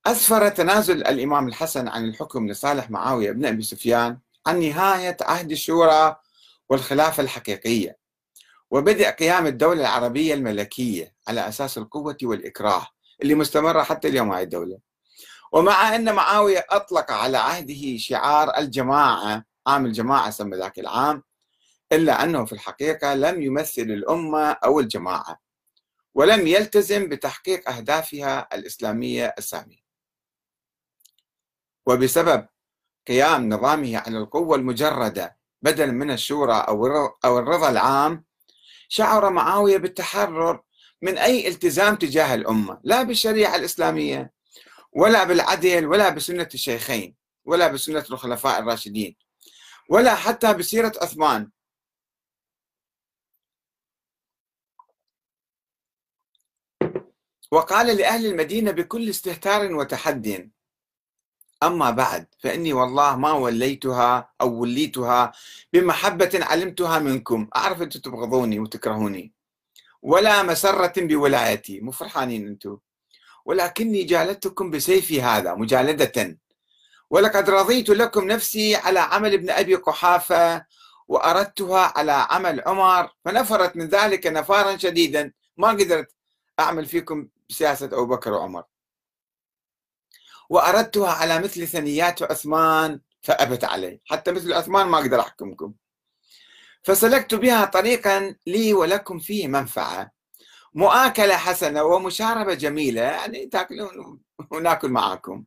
أسفر 0.05 0.49
تنازل 0.49 1.07
الإمام 1.07 1.47
الحسن 1.47 1.87
عن 1.87 2.05
الحكم 2.09 2.47
لصالح 2.47 2.89
معاوية 2.89 3.31
بن 3.31 3.45
أبي 3.45 3.63
سفيان 3.63 4.19
عن 4.47 4.59
نهاية 4.59 5.17
عهد 5.21 5.51
الشورى 5.51 6.15
والخلافة 6.69 7.23
الحقيقية. 7.23 7.97
وبدء 8.71 9.09
قيام 9.09 9.47
الدولة 9.47 9.81
العربية 9.81 10.33
الملكية 10.33 11.13
على 11.27 11.47
أساس 11.47 11.77
القوة 11.77 12.17
والإكراه 12.23 12.87
اللي 13.21 13.35
مستمرة 13.35 13.83
حتى 13.83 14.07
اليوم 14.07 14.31
هاي 14.31 14.43
الدولة. 14.43 14.79
ومع 15.51 15.95
أن 15.95 16.15
معاوية 16.15 16.65
أطلق 16.69 17.11
على 17.11 17.37
عهده 17.37 17.97
شعار 17.97 18.57
الجماعة 18.57 19.43
عام 19.67 19.85
الجماعة 19.85 20.29
سمى 20.29 20.57
ذاك 20.57 20.79
العام 20.79 21.23
إلا 21.91 22.23
أنه 22.23 22.45
في 22.45 22.53
الحقيقة 22.53 23.13
لم 23.13 23.41
يمثل 23.41 23.81
الأمة 23.81 24.51
أو 24.51 24.79
الجماعة 24.79 25.39
ولم 26.15 26.47
يلتزم 26.47 27.09
بتحقيق 27.09 27.69
أهدافها 27.69 28.47
الإسلامية 28.53 29.35
السامية. 29.37 29.87
وبسبب 31.85 32.47
قيام 33.07 33.49
نظامه 33.49 33.97
على 33.97 34.17
القوة 34.17 34.55
المجردة 34.55 35.37
بدلا 35.61 35.91
من 35.91 36.11
الشورى 36.11 36.65
أو 37.25 37.39
الرضا 37.39 37.69
العام 37.69 38.26
شعر 38.87 39.29
معاوية 39.29 39.77
بالتحرر 39.77 40.61
من 41.01 41.17
أي 41.17 41.47
التزام 41.47 41.95
تجاه 41.95 42.35
الأمة 42.35 42.79
لا 42.83 43.03
بالشريعة 43.03 43.55
الإسلامية 43.55 44.31
ولا 44.93 45.23
بالعدل 45.23 45.85
ولا 45.85 46.09
بسنة 46.09 46.49
الشيخين 46.53 47.15
ولا 47.45 47.67
بسنة 47.67 48.05
الخلفاء 48.11 48.59
الراشدين 48.59 49.15
ولا 49.89 50.15
حتى 50.15 50.53
بسيرة 50.53 50.93
عثمان. 51.01 51.49
وقال 57.51 57.97
لأهل 57.97 58.25
المدينة 58.25 58.71
بكل 58.71 59.09
استهتار 59.09 59.75
وتحد 59.75 60.51
أما 61.63 61.91
بعد 61.91 62.27
فإني 62.39 62.73
والله 62.73 63.15
ما 63.15 63.31
وليتها 63.31 64.29
أو 64.41 64.53
وليتها 64.53 65.31
بمحبة 65.73 66.39
علمتها 66.41 66.99
منكم. 66.99 67.47
أعرف 67.55 67.81
أنتم 67.81 67.99
تبغضوني 67.99 68.59
وتكرهوني. 68.59 69.33
ولا 70.01 70.43
مسرة 70.43 70.93
بولايتي. 70.97 71.79
مو 71.79 71.91
فرحانين 71.91 72.47
أنتم. 72.47 72.77
ولكني 73.45 74.03
جالدتكم 74.03 74.71
بسيفي 74.71 75.21
هذا 75.21 75.53
مجالدة. 75.55 76.37
ولقد 77.09 77.49
رضيت 77.49 77.89
لكم 77.89 78.27
نفسي 78.27 78.75
على 78.75 78.99
عمل 78.99 79.33
ابن 79.33 79.49
أبي 79.49 79.75
قحافة 79.75 80.65
وأردتها 81.07 81.93
على 81.95 82.11
عمل 82.11 82.63
عمر 82.65 83.09
فنفرت 83.25 83.75
من 83.75 83.85
ذلك 83.87 84.27
نفارا 84.27 84.77
شديدا. 84.77 85.33
ما 85.57 85.67
قدرت 85.67 86.11
أعمل 86.59 86.85
فيكم 86.85 87.27
بسياسة 87.49 87.85
أبو 87.85 88.05
بكر 88.05 88.33
وعمر. 88.33 88.63
وأردتها 90.49 91.11
على 91.11 91.39
مثل 91.39 91.67
ثنيات 91.67 92.23
عثمان 92.23 92.99
فأبت 93.21 93.63
علي. 93.63 94.01
حتى 94.05 94.31
مثل 94.31 94.53
عثمان 94.53 94.87
ما 94.87 94.97
أقدر 94.97 95.19
أحكمكم. 95.19 95.73
فسلكت 96.83 97.35
بها 97.35 97.65
طريقا 97.65 98.35
لي 98.47 98.73
ولكم 98.73 99.19
فيه 99.19 99.47
منفعة. 99.47 100.11
مؤاكلة 100.73 101.37
حسنة 101.37 101.83
ومشاربة 101.83 102.53
جميلة 102.53 103.01
يعني 103.01 103.45
تأكلون 103.45 104.19
وناكل 104.51 104.89
معاكم. 104.89 105.43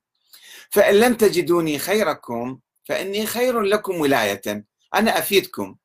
فإن 0.71 0.95
لم 0.95 1.15
تجدوني 1.15 1.79
خيركم 1.79 2.61
فإني 2.85 3.27
خير 3.27 3.61
لكم 3.61 4.01
ولاية. 4.01 4.67
أنا 4.95 5.19
أفيدكم. 5.19 5.77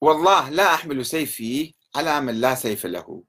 والله 0.00 0.50
لا 0.50 0.74
أحمل 0.74 1.06
سيفي 1.06 1.74
على 1.96 2.20
من 2.20 2.40
لا 2.40 2.54
سيف 2.54 2.86
له. 2.86 3.24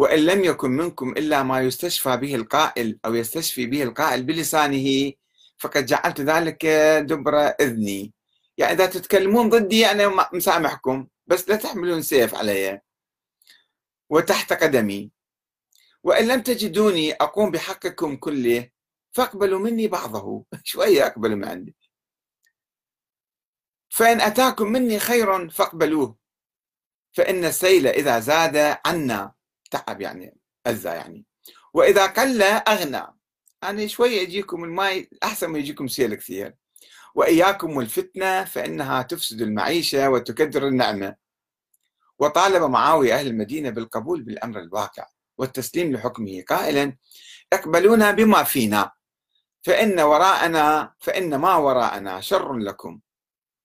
وإن 0.00 0.18
لم 0.18 0.44
يكن 0.44 0.70
منكم 0.70 1.10
إلا 1.10 1.42
ما 1.42 1.60
يستشفى 1.60 2.16
به 2.16 2.34
القائل 2.34 2.98
أو 3.04 3.14
يستشفي 3.14 3.66
به 3.66 3.82
القائل 3.82 4.22
بلسانه 4.22 5.12
فقد 5.58 5.86
جعلت 5.86 6.20
ذلك 6.20 6.66
دبر 7.06 7.36
إذني. 7.38 8.12
يعني 8.58 8.72
إذا 8.72 8.86
تتكلمون 8.86 9.48
ضدي 9.48 9.86
أنا 9.86 10.28
مسامحكم 10.32 11.06
بس 11.26 11.48
لا 11.48 11.56
تحملون 11.56 12.02
سيف 12.02 12.34
علي. 12.34 12.80
وتحت 14.10 14.52
قدمي. 14.52 15.10
وإن 16.02 16.28
لم 16.28 16.42
تجدوني 16.42 17.12
أقوم 17.12 17.50
بحقكم 17.50 18.16
كله 18.16 18.70
فاقبلوا 19.12 19.58
مني 19.58 19.88
بعضه. 19.88 20.44
شوية 20.64 21.06
أقبلوا 21.06 21.36
من 21.36 21.44
عندي. 21.44 21.76
فإن 23.88 24.20
أتاكم 24.20 24.72
مني 24.72 24.98
خير 24.98 25.48
فاقبلوه. 25.48 26.16
فإن 27.12 27.44
السيل 27.44 27.86
إذا 27.86 28.20
زاد 28.20 28.78
عنا. 28.86 29.39
تعب 29.70 30.00
يعني 30.00 30.36
أذى 30.66 30.88
يعني. 30.88 31.24
وإذا 31.74 32.06
قل 32.06 32.42
أغنى 32.42 33.06
يعني 33.62 33.88
شوية 33.88 34.20
يجيكم 34.20 34.64
الماء 34.64 35.06
أحسن 35.22 35.46
ما 35.46 35.58
يجيكم 35.58 35.88
سيل 35.88 36.14
كثير 36.14 36.54
وإياكم 37.14 37.76
والفتنة 37.76 38.44
فإنها 38.44 39.02
تفسد 39.02 39.40
المعيشة 39.42 40.10
وتكدر 40.10 40.68
النعمة. 40.68 41.16
وطالب 42.18 42.62
معاوية 42.62 43.14
أهل 43.14 43.26
المدينة 43.26 43.70
بالقبول 43.70 44.22
بالأمر 44.22 44.60
الواقع 44.60 45.06
والتسليم 45.38 45.92
لحكمه 45.92 46.42
قائلا 46.48 46.96
اقبلونا 47.52 48.10
بما 48.10 48.42
فينا. 48.42 48.92
فإن 49.62 50.00
وراءنا 50.00 50.94
فإن 50.98 51.34
ما 51.36 51.56
وراءنا 51.56 52.20
شر 52.20 52.56
لكم. 52.56 53.00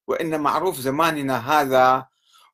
وإن 0.08 0.42
معروف 0.42 0.80
زماننا 0.80 1.38
هذا 1.38 2.08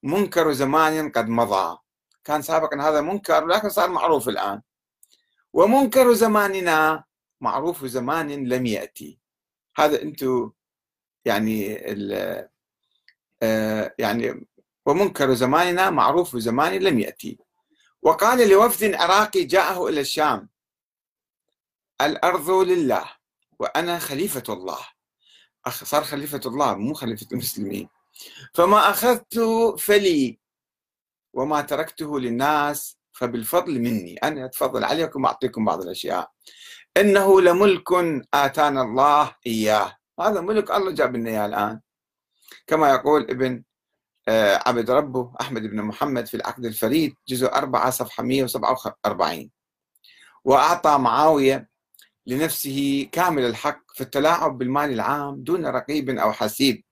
منكر 0.03 0.51
زمان 0.51 1.11
قد 1.11 1.29
مضى. 1.29 1.77
كان 2.23 2.41
سابقا 2.41 2.81
هذا 2.81 3.01
منكر 3.01 3.45
لكن 3.45 3.69
صار 3.69 3.89
معروف 3.89 4.29
الآن. 4.29 4.61
ومنكر 5.53 6.13
زماننا 6.13 7.03
معروف 7.41 7.85
زمان 7.85 8.47
لم 8.47 8.65
يأتي. 8.65 9.19
هذا 9.75 10.01
أنتم 10.01 10.51
يعني 11.25 11.79
آه، 13.43 13.95
يعني 13.99 14.47
ومنكر 14.85 15.33
زماننا 15.33 15.89
معروف 15.89 16.37
زمان 16.37 16.73
لم 16.73 16.99
يأتي. 16.99 17.39
وقال 18.01 18.49
لوفد 18.49 18.93
عراقي 18.93 19.43
جاءه 19.43 19.87
إلى 19.87 20.01
الشام 20.01 20.49
الأرض 22.01 22.49
لله 22.49 23.05
وأنا 23.59 23.99
خليفة 23.99 24.43
الله. 24.49 24.79
صار 25.69 26.03
خليفة 26.03 26.41
الله 26.45 26.75
مو 26.75 26.93
خليفة 26.93 27.27
المسلمين. 27.31 27.89
فما 28.53 28.89
أخذت 28.89 29.39
فلي 29.79 30.40
وما 31.33 31.61
تركته 31.61 32.19
للناس 32.19 32.97
فبالفضل 33.11 33.79
مني. 33.79 34.15
أنا 34.17 34.45
أتفضل 34.45 34.83
عليكم 34.83 35.23
وأعطيكم 35.23 35.65
بعض 35.65 35.81
الأشياء. 35.81 36.31
إنه 36.97 37.41
لملك 37.41 37.87
آتانا 38.33 38.81
الله 38.81 39.35
إياه. 39.47 39.97
هذا 40.19 40.41
ملك 40.41 40.71
الله 40.71 40.91
جاب 40.91 41.15
لنا 41.15 41.29
إياه 41.29 41.45
الآن. 41.45 41.79
كما 42.67 42.89
يقول 42.89 43.21
ابن 43.29 43.63
آه، 44.27 44.59
عبد 44.65 44.89
ربه 44.91 45.33
أحمد 45.41 45.61
بن 45.61 45.81
محمد 45.81 46.25
في 46.27 46.33
العقد 46.37 46.65
الفريد 46.65 47.15
جزء 47.27 47.47
4 47.53 47.89
صفحة 47.89 48.23
147 48.23 49.51
وأعطى 50.43 50.97
معاوية 50.97 51.69
لنفسه 52.27 53.09
كامل 53.11 53.45
الحق 53.45 53.81
في 53.95 54.01
التلاعب 54.01 54.57
بالمال 54.57 54.91
العام 54.91 55.43
دون 55.43 55.65
رقيب 55.65 56.09
أو 56.09 56.31
حسيب. 56.33 56.83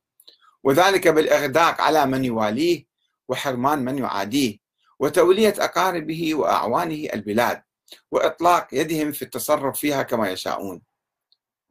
وذلك 0.63 1.08
بالإغداق 1.08 1.82
على 1.82 2.06
من 2.06 2.25
يواليه. 2.25 2.86
وحرمان 3.29 3.85
من 3.85 3.97
يعاديه 3.97 4.57
وتولية 4.99 5.53
أقاربه 5.57 6.35
وأعوانه 6.35 7.07
البلاد 7.13 7.61
وإطلاق 8.11 8.67
يدهم 8.73 9.11
في 9.11 9.21
التصرف 9.21 9.79
فيها 9.79 10.03
كما 10.03 10.29
يشاءون. 10.29 10.81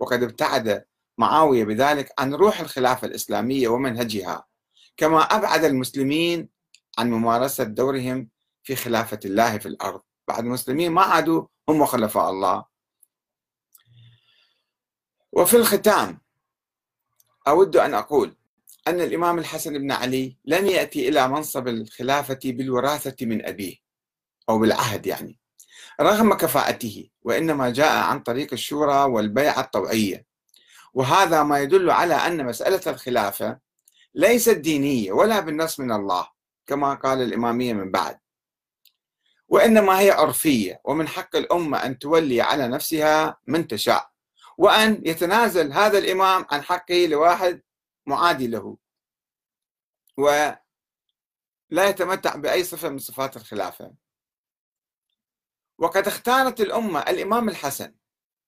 وقد 0.00 0.22
ابتعد 0.22 0.84
معاوية 1.18 1.64
بذلك 1.64 2.12
عن 2.18 2.34
روح 2.34 2.60
الخلافة 2.60 3.06
الإسلامية 3.06 3.68
ومنهجها 3.68 4.46
كما 4.96 5.20
أبعد 5.20 5.64
المسلمين 5.64 6.48
عن 6.98 7.10
ممارسة 7.10 7.64
دورهم 7.64 8.28
في 8.62 8.76
خلافة 8.76 9.20
الله 9.24 9.58
في 9.58 9.66
الأرض. 9.66 10.00
بعد 10.28 10.44
المسلمين 10.44 10.92
ما 10.92 11.02
عادوا 11.02 11.46
هم 11.68 11.86
خلفاء 11.86 12.30
الله. 12.30 12.64
وفي 15.32 15.56
الختام 15.56 16.20
أود 17.48 17.76
أن 17.76 17.94
أقول 17.94 18.36
أن 18.88 19.00
الإمام 19.00 19.38
الحسن 19.38 19.78
بن 19.78 19.92
علي 19.92 20.36
لم 20.44 20.66
يأتي 20.66 21.08
إلى 21.08 21.28
منصب 21.28 21.68
الخلافة 21.68 22.38
بالوراثة 22.44 23.26
من 23.26 23.46
أبيه 23.46 23.76
أو 24.48 24.58
بالعهد 24.58 25.06
يعني 25.06 25.38
رغم 26.00 26.34
كفاءته 26.34 27.10
وإنما 27.22 27.70
جاء 27.70 27.96
عن 27.96 28.20
طريق 28.20 28.52
الشورى 28.52 29.04
والبيعة 29.04 29.60
الطوعية. 29.60 30.26
وهذا 30.94 31.42
ما 31.42 31.58
يدل 31.60 31.90
على 31.90 32.14
أن 32.14 32.46
مسألة 32.46 32.80
الخلافة 32.86 33.58
ليست 34.14 34.56
دينية 34.56 35.12
ولا 35.12 35.40
بالنص 35.40 35.80
من 35.80 35.92
الله 35.92 36.28
كما 36.66 36.94
قال 36.94 37.22
الإمامية 37.22 37.72
من 37.72 37.90
بعد. 37.90 38.18
وإنما 39.48 40.00
هي 40.00 40.10
عرفية 40.10 40.80
ومن 40.84 41.08
حق 41.08 41.36
الأمة 41.36 41.78
أن 41.78 41.98
تولي 41.98 42.40
على 42.40 42.68
نفسها 42.68 43.38
من 43.46 43.68
تشاء 43.68 44.10
وأن 44.58 45.02
يتنازل 45.06 45.72
هذا 45.72 45.98
الإمام 45.98 46.46
عن 46.50 46.62
حقه 46.62 47.06
لواحد 47.06 47.62
معادي 48.08 48.46
له. 48.46 48.76
ولا 50.16 50.58
يتمتع 51.70 52.36
بأي 52.36 52.64
صفة 52.64 52.88
من 52.88 52.98
صفات 52.98 53.36
الخلافة. 53.36 53.94
وقد 55.78 56.06
اختارت 56.06 56.60
الأمة 56.60 57.00
الإمام 57.00 57.48
الحسن 57.48 57.94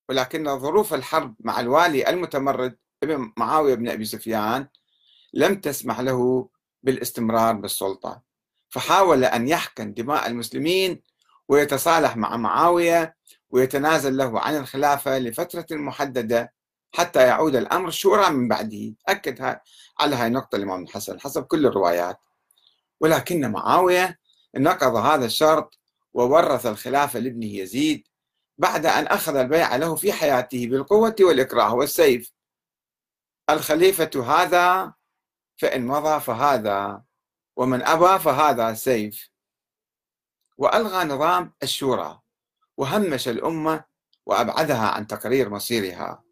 ولكن 0.08 0.58
ظروف 0.58 0.94
الحرب 0.94 1.34
مع 1.40 1.60
الوالي 1.60 2.10
المتمرد 2.10 2.78
ابن 3.02 3.32
معاوية 3.36 3.74
بن 3.74 3.88
أبي 3.88 4.04
سفيان 4.04 4.68
لم 5.34 5.60
تسمح 5.60 6.00
له 6.00 6.48
بالاستمرار 6.82 7.54
بالسلطة. 7.54 8.22
فحاول 8.68 9.24
أن 9.24 9.48
يحقن 9.48 9.94
دماء 9.94 10.26
المسلمين 10.26 11.02
ويتصالح 11.48 12.16
مع 12.16 12.36
معاوية 12.36 13.16
ويتنازل 13.50 14.16
له 14.16 14.40
عن 14.40 14.56
الخلافة 14.56 15.18
لفترة 15.18 15.66
محددة 15.70 16.54
حتى 16.92 17.26
يعود 17.26 17.56
الأمر 17.56 17.90
شورى 17.90 18.30
من 18.30 18.48
بعده. 18.48 18.94
أكد 19.08 19.40
على 20.00 20.16
هذه 20.16 20.26
النقطة 20.26 20.56
الإمام 20.56 20.82
الحسن 20.82 21.20
حسب 21.20 21.44
كل 21.44 21.66
الروايات. 21.66 22.20
ولكن 23.00 23.50
معاوية 23.50 24.18
نقض 24.56 24.96
هذا 24.96 25.24
الشرط 25.24 25.78
وورث 26.14 26.66
الخلافة 26.66 27.18
لابنه 27.18 27.46
يزيد 27.46 28.08
بعد 28.58 28.86
أن 28.86 29.06
أخذ 29.06 29.36
البيعة 29.36 29.76
له 29.76 29.94
في 29.96 30.12
حياته 30.12 30.66
بالقوة 30.66 31.16
والإكراه 31.20 31.74
والسيف. 31.74 32.32
الخليفة 33.50 34.10
هذا 34.26 34.94
فإن 35.56 35.86
مضى 35.86 36.20
فهذا 36.20 37.02
ومن 37.56 37.82
أبى 37.82 38.18
فهذا 38.18 38.74
سيف. 38.74 39.30
وألغى 40.58 41.04
نظام 41.04 41.52
الشورى 41.62 42.20
وهمش 42.76 43.28
الأمة 43.28 43.84
وأبعدها 44.26 44.88
عن 44.88 45.06
تقرير 45.06 45.50
مصيرها. 45.50 46.22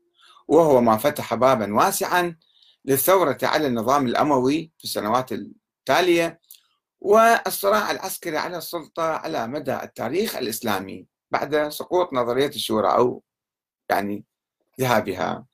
وهو 0.48 0.80
ما 0.80 0.96
فتح 0.96 1.34
بابا 1.34 1.74
واسعا 1.74 2.36
للثورة 2.84 3.38
على 3.42 3.66
النظام 3.66 4.06
الأموي 4.06 4.72
في 4.78 4.84
السنوات 4.84 5.32
التالية 5.32 6.40
والصراع 7.00 7.90
العسكري 7.90 8.36
على 8.36 8.58
السلطة 8.58 9.02
على 9.02 9.46
مدى 9.46 9.74
التاريخ 9.74 10.36
الإسلامي 10.36 11.06
بعد 11.30 11.68
سقوط 11.68 12.12
نظرية 12.12 12.48
الشورى 12.48 12.88
أو 12.88 13.22
يعني 13.90 14.24
ذهابها. 14.80 15.46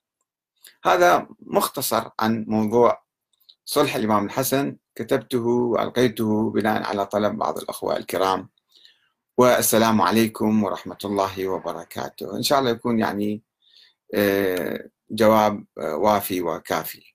هذا 0.84 1.28
مختصر 1.40 2.10
عن 2.20 2.44
موضوع 2.48 3.02
صلح 3.64 3.96
الإمام 3.96 4.24
الحسن 4.24 4.76
كتبته 4.94 5.46
وألقيته 5.46 6.50
بناء 6.50 6.82
على 6.82 7.06
طلب 7.06 7.38
بعض 7.38 7.58
الأخوة 7.58 7.96
الكرام. 7.96 8.48
والسلام 9.38 10.02
عليكم 10.02 10.64
ورحمة 10.64 10.98
الله 11.04 11.48
وبركاته. 11.48 12.36
إن 12.36 12.42
شاء 12.42 12.58
الله 12.58 12.70
يكون 12.70 12.98
يعني 12.98 13.42
جواب 15.10 15.64
آه، 15.78 15.96
وافي 15.96 16.42
وكافي. 16.42 17.13